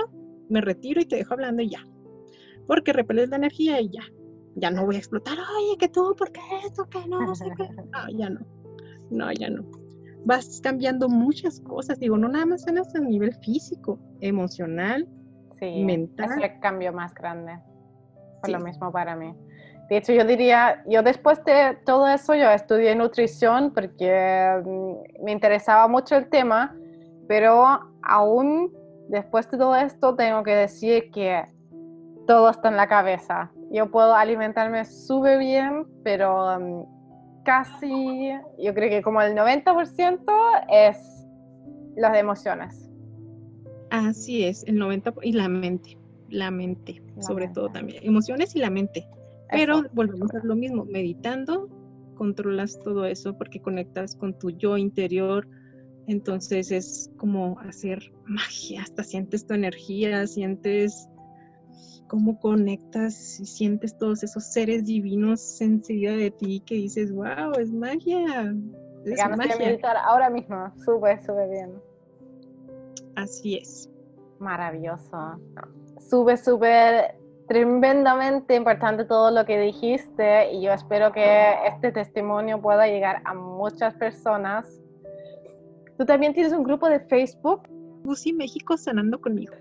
me 0.49 0.61
retiro 0.61 0.99
y 0.99 1.05
te 1.05 1.15
dejo 1.15 1.33
hablando 1.33 1.61
y 1.61 1.69
ya. 1.69 1.85
Porque 2.65 2.91
repeles 2.91 3.29
la 3.29 3.37
energía 3.37 3.79
y 3.79 3.89
ya. 3.89 4.03
Ya 4.55 4.71
no 4.71 4.85
voy 4.85 4.95
a 4.95 4.99
explotar, 4.99 5.37
oye, 5.37 5.77
que 5.77 5.87
tú, 5.87 6.15
¿por 6.17 6.31
qué 6.31 6.41
esto? 6.65 6.85
Que 6.89 7.07
no, 7.07 7.35
sé 7.35 7.45
qué. 7.55 7.69
No, 7.93 8.09
ya 8.17 8.29
no. 8.29 8.39
No, 9.09 9.31
ya 9.31 9.49
no. 9.49 9.63
Vas 10.25 10.59
cambiando 10.61 11.07
muchas 11.07 11.61
cosas, 11.61 11.99
digo, 11.99 12.17
no 12.17 12.27
nada 12.27 12.45
más 12.45 12.67
en 12.67 12.79
a 12.79 12.99
nivel 12.99 13.33
físico, 13.35 13.99
emocional, 14.19 15.07
sí, 15.59 15.83
mental. 15.85 16.29
Es 16.31 16.43
el 16.43 16.59
cambio 16.59 16.91
más 16.91 17.13
grande. 17.13 17.59
Fue 18.41 18.51
lo 18.51 18.59
mismo 18.59 18.91
para 18.91 19.15
mí. 19.15 19.33
De 19.89 19.97
hecho, 19.97 20.11
yo 20.11 20.25
diría, 20.25 20.83
yo 20.87 21.01
después 21.01 21.43
de 21.45 21.77
todo 21.85 22.07
eso, 22.07 22.35
yo 22.35 22.49
estudié 22.51 22.93
nutrición 22.95 23.71
porque 23.73 24.61
mm, 24.65 25.23
me 25.23 25.31
interesaba 25.31 25.87
mucho 25.87 26.15
el 26.17 26.27
tema, 26.29 26.75
pero 27.27 27.65
aún 28.01 28.73
después 29.07 29.49
de 29.49 29.57
todo 29.57 29.75
esto 29.75 30.15
tengo 30.15 30.43
que 30.43 30.55
decir 30.55 31.09
que 31.11 31.43
todo 32.25 32.49
está 32.49 32.67
en 32.67 32.75
la 32.75 32.87
cabeza. 32.87 33.51
Yo 33.71 33.89
puedo 33.89 34.13
alimentarme 34.13 34.83
súper 34.83 35.39
bien, 35.39 35.85
pero 36.03 36.59
mm, 36.59 37.43
casi, 37.45 38.31
yo 38.59 38.73
creo 38.73 38.89
que 38.89 39.01
como 39.01 39.21
el 39.21 39.33
90% 39.35 40.21
es 40.69 40.97
las 41.95 42.17
emociones. 42.17 42.89
Así 43.89 44.43
es, 44.43 44.65
el 44.65 44.79
90% 44.81 45.19
y 45.23 45.31
la 45.31 45.47
mente, 45.47 45.97
la 46.29 46.51
mente, 46.51 47.01
sobre 47.19 47.47
todo 47.47 47.69
también, 47.69 48.03
emociones 48.03 48.53
y 48.53 48.59
la 48.59 48.69
mente. 48.69 49.07
Pero 49.49 49.83
volvemos 49.93 50.33
a 50.33 50.43
lo 50.43 50.55
mismo, 50.55 50.85
meditando, 50.85 51.69
controlas 52.15 52.79
todo 52.79 53.05
eso 53.05 53.37
porque 53.37 53.61
conectas 53.61 54.15
con 54.15 54.37
tu 54.37 54.49
yo 54.49 54.77
interior, 54.77 55.47
entonces 56.07 56.71
es 56.71 57.11
como 57.17 57.59
hacer 57.59 57.99
magia, 58.25 58.81
hasta 58.81 59.03
sientes 59.03 59.45
tu 59.45 59.53
energía, 59.53 60.25
sientes 60.27 61.09
cómo 62.07 62.39
conectas 62.39 63.39
y 63.39 63.45
sientes 63.45 63.97
todos 63.97 64.23
esos 64.23 64.45
seres 64.45 64.85
divinos 64.85 65.61
enseguida 65.61 66.13
de 66.13 66.31
ti 66.31 66.61
que 66.65 66.75
dices, 66.75 67.11
wow, 67.11 67.51
es 67.59 67.71
magia. 67.71 68.55
Es 69.05 69.37
magia. 69.37 69.57
meditar 69.57 69.97
ahora 69.97 70.29
mismo, 70.29 70.71
súper, 70.83 71.21
súper 71.23 71.49
bien. 71.49 71.73
Así 73.15 73.57
es. 73.57 73.89
Maravilloso. 74.39 75.39
Súper, 75.99 76.37
súper 76.37 77.15
tremendamente 77.47 78.55
importante 78.55 79.05
todo 79.05 79.31
lo 79.31 79.45
que 79.45 79.59
dijiste 79.59 80.51
y 80.51 80.61
yo 80.61 80.73
espero 80.73 81.11
que 81.11 81.55
este 81.67 81.91
testimonio 81.91 82.61
pueda 82.61 82.87
llegar 82.87 83.21
a 83.25 83.33
muchas 83.33 83.93
personas 83.95 84.81
Tú 85.97 86.05
también 86.05 86.33
tienes 86.33 86.53
un 86.53 86.63
grupo 86.63 86.87
de 86.89 86.99
Facebook. 86.99 87.67
UCI 88.05 88.33
México 88.33 88.77
sanando 88.77 89.19
conmigo. 89.19 89.53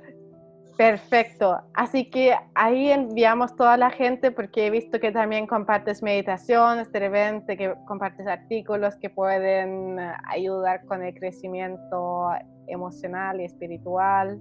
Perfecto. 0.77 1.59
Así 1.73 2.11
que 2.11 2.35
ahí 2.55 2.91
enviamos 2.91 3.57
toda 3.57 3.79
la 3.79 3.91
gente 3.91 4.31
porque 4.31 4.67
he 4.67 4.71
visto 4.71 5.01
que 5.01 5.11
también 5.11 5.47
compartes 5.47 6.03
meditaciones, 6.03 6.93
de 6.93 7.01
repente 7.01 7.57
que 7.57 7.75
compartes 7.87 8.27
artículos 8.27 8.95
que 8.97 9.09
pueden 9.09 9.99
ayudar 10.29 10.85
con 10.85 11.03
el 11.03 11.15
crecimiento 11.15 12.29
emocional 12.67 13.41
y 13.41 13.45
espiritual. 13.45 14.39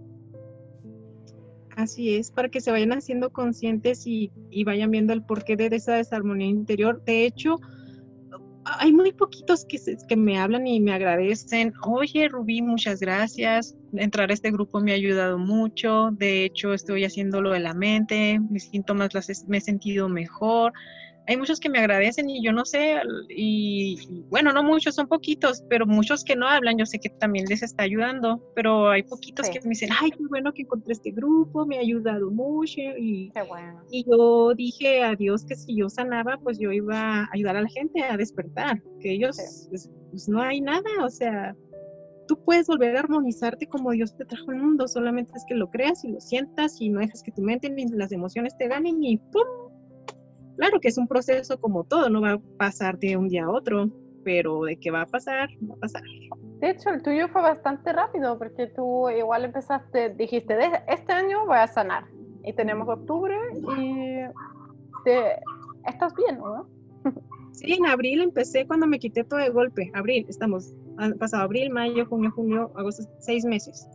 Así 1.76 2.16
es, 2.16 2.32
para 2.32 2.50
que 2.50 2.62
se 2.62 2.72
vayan 2.72 2.94
haciendo 2.94 3.32
conscientes 3.32 4.08
y, 4.08 4.32
y 4.50 4.64
vayan 4.64 4.92
viendo 4.92 5.14
el 5.14 5.24
porqué 5.24 5.56
de 5.58 5.68
esa 5.76 5.96
desarmonía 5.96 6.48
interior. 6.48 7.04
De 7.06 7.26
hecho, 7.26 7.58
hay 8.66 8.92
muy 8.92 9.12
poquitos 9.12 9.66
que, 9.66 9.80
que 10.08 10.16
me 10.16 10.40
hablan 10.40 10.66
y 10.68 10.80
me 10.80 10.94
agradecen. 10.94 11.74
Oye, 11.84 12.28
Rubí, 12.30 12.62
muchas 12.62 13.00
gracias. 13.00 13.76
Entrar 13.94 14.32
a 14.32 14.34
este 14.34 14.52
grupo 14.52 14.80
me 14.80 14.92
ha 14.92 14.96
ayudado 14.96 15.38
mucho. 15.38 16.10
De 16.12 16.46
hecho, 16.46 16.74
estoy 16.74 17.04
haciendo 17.04 17.42
lo 17.42 17.52
de 17.52 17.60
la 17.60 17.74
mente. 17.74 18.40
Mis 18.50 18.70
síntomas 18.70 19.14
las 19.14 19.46
me 19.48 19.58
he 19.58 19.62
sentido 19.62 20.10
mejor 20.10 20.74
hay 21.28 21.38
muchos 21.38 21.60
que 21.60 21.70
me 21.70 21.80
agradecen 21.80 22.30
y 22.30 22.44
yo 22.44 22.52
no 22.52 22.66
sé, 22.66 23.02
y, 23.30 24.24
bueno, 24.30 24.54
no 24.54 24.64
muchos, 24.64 24.96
son 24.96 25.08
poquitos, 25.08 25.64
pero 25.70 25.86
muchos 25.86 26.24
que 26.24 26.36
no 26.36 26.48
hablan, 26.48 26.78
yo 26.78 26.86
sé 26.86 27.00
que 27.00 27.10
también 27.10 27.46
les 27.48 27.64
está 27.64 27.84
ayudando, 27.84 28.42
pero 28.56 28.90
hay 28.90 29.04
poquitos 29.04 29.50
que 29.50 29.60
me 29.62 29.70
dicen, 29.70 29.90
ay, 30.00 30.12
qué 30.12 30.24
bueno 30.30 30.54
que 30.54 30.64
encontré 30.64 30.94
este 30.94 31.12
grupo, 31.12 31.66
me 31.66 31.78
ha 31.78 31.82
ayudado 31.82 32.30
mucho, 32.32 32.82
y, 32.98 33.32
y 33.92 34.06
yo 34.10 34.54
dije 34.54 35.04
a 35.04 35.16
Dios 35.16 35.46
que 35.46 35.56
si 35.56 35.76
yo 35.76 35.90
sanaba, 35.90 36.38
pues 36.44 36.60
yo 36.60 36.72
iba 36.72 37.22
a 37.22 37.30
ayudar 37.34 37.58
a 37.58 37.62
la 37.62 37.70
gente 37.70 38.04
a 38.04 38.18
despertar, 38.18 38.82
que 39.00 39.14
ellos, 39.14 39.38
pues, 39.70 39.90
pues, 40.12 40.30
no 40.30 40.42
hay 40.42 40.62
nada, 40.62 40.90
o 41.04 41.10
sea, 41.10 41.56
tú 42.28 42.38
puedes 42.44 42.68
volver 42.68 42.96
a 42.98 43.00
armonizarte 43.00 43.68
como 43.68 43.92
Dios 43.92 44.16
te 44.16 44.26
trajo 44.26 44.52
al 44.52 44.58
mundo, 44.58 44.88
solamente 44.88 45.34
es 45.36 45.44
que 45.48 45.56
lo 45.56 45.70
creas 45.70 46.04
y 46.04 46.10
lo 46.10 46.20
sientas 46.20 46.80
y 46.80 46.90
no 46.90 47.00
dejes 47.00 47.24
que 47.24 47.32
tu 47.32 47.42
mente 47.42 47.70
ni 47.70 47.86
las 47.88 48.12
emociones 48.12 48.56
te 48.58 48.68
ganen 48.68 49.04
y 49.04 49.18
¡pum! 49.18 49.65
Claro 50.58 50.80
que 50.80 50.88
es 50.88 50.98
un 50.98 51.08
proceso 51.08 51.60
como 51.60 51.84
todo, 51.84 52.10
no 52.10 52.22
va 52.22 52.34
a 52.34 52.40
pasar 52.58 52.98
de 52.98 53.18
un 53.18 53.28
día 53.28 53.46
a 53.46 53.50
otro, 53.50 53.90
pero 54.24 54.64
de 54.64 54.78
qué 54.78 54.92
va 54.92 55.02
a 55.02 55.06
pasar, 55.06 55.50
va 55.70 55.76
a 55.76 55.80
pasar. 55.80 56.02
De 56.60 56.70
hecho, 56.70 56.90
el 56.90 57.04
tuyo 57.04 57.28
fue 57.28 57.42
bastante 57.42 57.92
rápido 57.94 58.38
porque 58.38 58.68
tú 58.68 59.10
igual 59.10 59.46
empezaste, 59.46 60.10
dijiste, 60.10 60.58
este 60.88 61.14
año 61.14 61.46
voy 61.46 61.58
a 61.58 61.68
sanar. 61.68 62.06
Y 62.44 62.54
tenemos 62.54 62.88
octubre 62.88 63.36
y 63.54 64.20
te, 65.04 65.40
estás 65.88 66.14
bien, 66.16 66.38
¿no? 66.38 66.68
Sí, 67.52 67.72
en 67.72 67.86
abril 67.86 68.22
empecé 68.22 68.68
cuando 68.68 68.86
me 68.86 69.00
quité 69.00 69.24
todo 69.24 69.40
de 69.40 69.50
golpe. 69.50 69.90
Abril, 69.94 70.26
estamos, 70.28 70.74
han 70.98 71.14
pasado 71.14 71.44
abril, 71.44 71.70
mayo, 71.70 72.06
junio, 72.06 72.30
junio, 72.32 72.70
agosto, 72.76 73.04
seis 73.20 73.46
meses. 73.46 73.88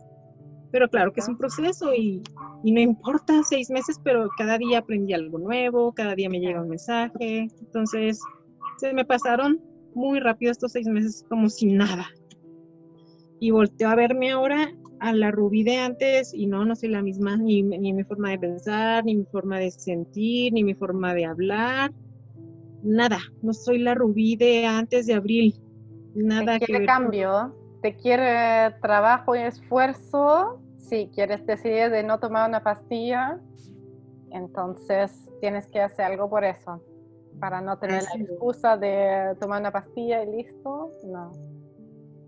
Pero 0.71 0.89
claro 0.89 1.11
que 1.11 1.19
es 1.19 1.27
un 1.27 1.37
proceso 1.37 1.93
y, 1.93 2.21
no 2.63 2.79
importa 2.79 3.43
seis 3.43 3.69
meses, 3.69 3.99
pero 4.03 4.29
cada 4.37 4.57
día 4.57 4.79
aprendí 4.79 5.13
algo 5.13 5.37
nuevo, 5.37 5.93
cada 5.93 6.15
día 6.15 6.29
me 6.29 6.39
llega 6.39 6.61
un 6.61 6.69
mensaje. 6.69 7.47
Entonces, 7.59 8.19
se 8.77 8.93
me 8.93 9.05
pasaron 9.05 9.59
muy 9.93 10.19
rápido 10.19 10.51
estos 10.51 10.71
seis 10.71 10.87
meses 10.87 11.25
como 11.29 11.49
sin 11.49 11.77
nada. 11.77 12.07
Y 13.39 13.51
volteo 13.51 13.89
a 13.89 13.95
verme 13.95 14.31
ahora 14.31 14.71
a 14.99 15.13
la 15.13 15.31
Rubí 15.31 15.63
de 15.63 15.77
antes 15.77 16.31
y 16.33 16.45
no, 16.45 16.63
no 16.63 16.75
soy 16.75 16.89
la 16.89 17.01
misma, 17.01 17.35
ni, 17.35 17.63
ni 17.63 17.91
mi 17.91 18.03
forma 18.03 18.29
de 18.29 18.39
pensar, 18.39 19.03
ni 19.03 19.15
mi 19.15 19.25
forma 19.25 19.57
de 19.59 19.71
sentir, 19.71 20.53
ni 20.53 20.63
mi 20.63 20.75
forma 20.75 21.13
de 21.15 21.25
hablar. 21.25 21.91
Nada, 22.83 23.19
no 23.41 23.51
soy 23.53 23.79
la 23.79 23.95
Rubí 23.95 24.35
de 24.35 24.65
antes 24.65 25.07
de 25.07 25.15
abril. 25.15 25.55
Nada 26.13 26.59
que 26.59 26.71
ver. 26.71 26.85
cambio? 26.85 27.60
Te 27.81 27.95
quiere 27.95 28.75
trabajo 28.81 29.35
y 29.35 29.39
esfuerzo, 29.39 30.61
si 30.77 31.09
quieres 31.13 31.45
decidir 31.45 31.89
de 31.89 32.03
no 32.03 32.19
tomar 32.19 32.47
una 32.47 32.63
pastilla, 32.63 33.39
entonces 34.31 35.29
tienes 35.39 35.67
que 35.67 35.81
hacer 35.81 36.05
algo 36.05 36.29
por 36.29 36.43
eso, 36.43 36.83
para 37.39 37.61
no 37.61 37.77
tener 37.79 38.03
la 38.03 38.21
excusa 38.21 38.77
de 38.77 39.35
tomar 39.39 39.61
una 39.61 39.71
pastilla 39.71 40.23
y 40.23 40.31
listo, 40.37 40.91
no. 41.05 41.31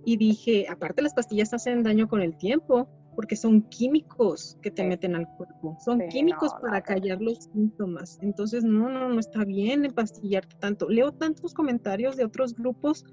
Y 0.06 0.18
dije, 0.18 0.66
aparte 0.70 1.02
las 1.02 1.14
pastillas 1.14 1.54
hacen 1.54 1.84
daño 1.84 2.08
con 2.08 2.22
el 2.22 2.36
tiempo, 2.36 2.88
porque 3.16 3.36
son 3.36 3.62
químicos 3.62 4.58
que 4.62 4.72
te 4.72 4.84
meten 4.84 5.16
al 5.16 5.28
cuerpo, 5.38 5.78
son 5.80 6.08
químicos 6.10 6.52
para 6.62 6.82
callar 6.82 7.22
los 7.22 7.44
síntomas. 7.46 8.18
Entonces, 8.22 8.64
no, 8.64 8.90
no, 8.90 9.08
no 9.08 9.20
está 9.20 9.46
bien 9.46 9.86
empastillarte 9.86 10.56
tanto. 10.58 10.90
Leo 10.90 11.12
tantos 11.12 11.54
comentarios 11.54 12.18
de 12.18 12.26
otros 12.26 12.56
grupos 12.56 13.06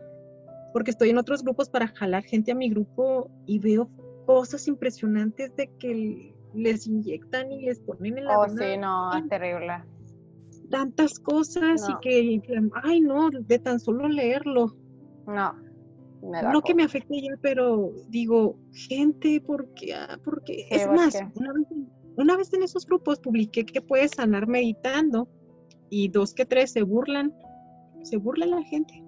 porque 0.73 0.91
estoy 0.91 1.11
en 1.11 1.19
otros 1.19 1.43
grupos 1.43 1.69
para 1.69 1.89
jalar 1.89 2.25
gente 2.25 2.53
a 2.53 2.55
mi 2.55 2.71
grupo 2.71 3.31
y 3.47 3.59
veo 3.59 3.91
cosas 4.27 4.69
impresionantes 4.69 5.55
de 5.57 5.71
que 5.79 6.35
les 6.55 6.87
inyectan 6.87 7.53
y 7.53 7.63
les 7.63 7.81
ponen 7.81 8.19
en 8.19 8.25
la 8.25 8.39
Oh, 8.39 8.49
sí, 8.49 8.77
no, 8.79 9.17
es 9.17 9.29
terrible. 9.29 9.83
Tantas 10.71 11.19
cosas 11.19 11.89
y 11.89 11.99
que, 12.01 12.41
ay, 12.83 13.01
no, 13.01 13.31
de 13.31 13.59
tan 13.59 13.81
solo 13.81 14.09
leerlo. 14.09 14.77
No. 15.27 15.55
no 16.23 16.63
que 16.63 16.75
me 16.75 16.85
afecte 16.85 17.21
ya, 17.21 17.37
pero 17.41 17.93
digo, 18.09 18.57
gente, 18.73 19.43
porque, 19.45 19.95
ah, 19.95 20.19
porque 20.25 20.67
es 20.71 20.87
más, 20.87 21.17
una 21.35 21.53
vez, 21.53 21.67
una 22.17 22.37
vez 22.37 22.53
en 22.53 22.63
esos 22.63 22.87
grupos 22.87 23.19
publiqué 23.19 23.65
que 23.65 23.81
puedes 23.81 24.13
sanar 24.13 24.47
meditando 24.47 25.29
y 25.89 26.09
dos 26.09 26.35
que 26.35 26.45
tres 26.45 26.73
se 26.73 26.83
burlan, 26.83 27.35
se 28.03 28.17
burla 28.17 28.47
la 28.47 28.63
gente. 28.63 29.05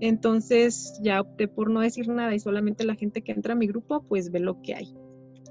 Entonces 0.00 0.98
ya 1.02 1.20
opté 1.20 1.48
por 1.48 1.70
no 1.70 1.80
decir 1.80 2.08
nada 2.08 2.34
y 2.34 2.40
solamente 2.40 2.84
la 2.84 2.94
gente 2.94 3.22
que 3.22 3.32
entra 3.32 3.54
a 3.54 3.56
mi 3.56 3.66
grupo 3.66 4.02
pues 4.02 4.30
ve 4.30 4.40
lo 4.40 4.60
que 4.60 4.74
hay. 4.74 4.94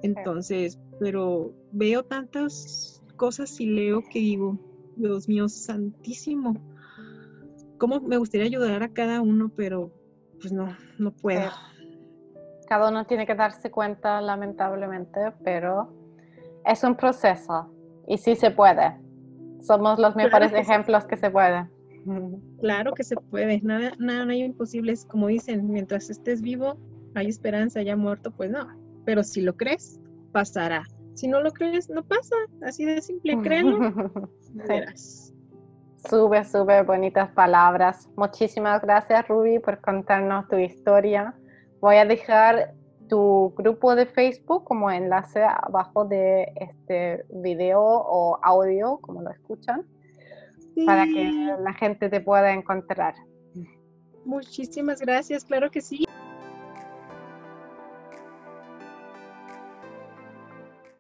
Entonces, 0.02 0.80
pero 1.00 1.54
veo 1.72 2.04
tantas 2.04 3.02
cosas 3.16 3.60
y 3.60 3.68
leo 3.68 4.02
que 4.12 4.20
digo, 4.20 4.60
Dios 4.98 5.30
mío 5.30 5.48
santísimo, 5.48 6.56
cómo 7.78 8.02
me 8.02 8.18
gustaría 8.18 8.46
ayudar 8.46 8.84
a 8.84 8.90
cada 8.90 9.22
uno, 9.22 9.52
pero 9.56 9.92
pues 10.42 10.52
no, 10.52 10.76
no 11.00 11.12
puedo. 11.12 11.50
Cada 12.68 12.90
uno 12.90 13.06
tiene 13.06 13.26
que 13.26 13.36
darse 13.36 13.72
cuenta, 13.72 14.20
lamentablemente, 14.22 15.34
pero 15.44 15.94
es 16.66 16.84
un 16.84 16.96
proceso 16.96 17.72
y 18.08 18.18
sí 18.18 18.36
se 18.36 18.52
puede. 18.52 18.98
Somos 19.62 20.00
los 20.00 20.16
mejores 20.16 20.52
ejemplos 20.54 21.06
que 21.06 21.16
se 21.16 21.30
puede. 21.30 21.68
Claro 22.60 22.94
que 22.94 23.04
se 23.04 23.16
puede, 23.16 23.62
nada, 23.62 23.94
nada, 23.98 24.32
hay 24.32 24.44
imposibles, 24.44 25.06
como 25.06 25.28
dicen, 25.28 25.70
mientras 25.70 26.10
estés 26.10 26.42
vivo, 26.42 26.78
hay 27.16 27.28
esperanza, 27.28 27.82
ya 27.82 27.96
muerto, 27.96 28.32
pues 28.32 28.50
no, 28.50 28.68
pero 29.06 29.24
si 29.24 29.42
lo 29.42 29.56
crees, 29.56 30.00
pasará. 30.32 30.84
Si 31.14 31.28
no 31.28 31.42
lo 31.42 31.52
crees, 31.52 31.90
no 31.90 32.04
pasa, 32.04 32.36
así 32.64 32.86
de 32.86 33.02
simple, 33.02 33.40
créelo, 33.42 33.78
verás. 34.54 35.34
Súper, 36.10 36.46
súper 36.46 36.84
bonitas 36.86 37.30
palabras. 37.32 38.10
Muchísimas 38.18 38.82
gracias, 38.82 39.26
Ruby, 39.28 39.60
por 39.60 39.80
contarnos 39.80 40.48
tu 40.50 40.58
historia. 40.58 41.34
Voy 41.80 41.96
a 41.96 42.06
dejar 42.06 42.74
tu 43.08 43.54
grupo 43.56 43.96
de 43.96 44.06
Facebook 44.06 44.66
como 44.66 44.92
enlace 44.92 45.44
abajo 45.44 46.04
de 46.04 46.52
este 46.56 47.24
video 47.30 47.82
o 47.82 48.38
audio, 48.42 48.98
como 48.98 49.22
lo 49.22 49.32
escuchan 49.32 49.86
para 50.86 51.06
que 51.06 51.32
la 51.60 51.74
gente 51.74 52.10
te 52.10 52.22
pueda 52.22 52.54
encontrar. 52.54 53.14
Muchísimas 54.26 55.00
gracias, 55.02 55.44
claro 55.46 55.70
que 55.70 55.82
sí. 55.82 56.06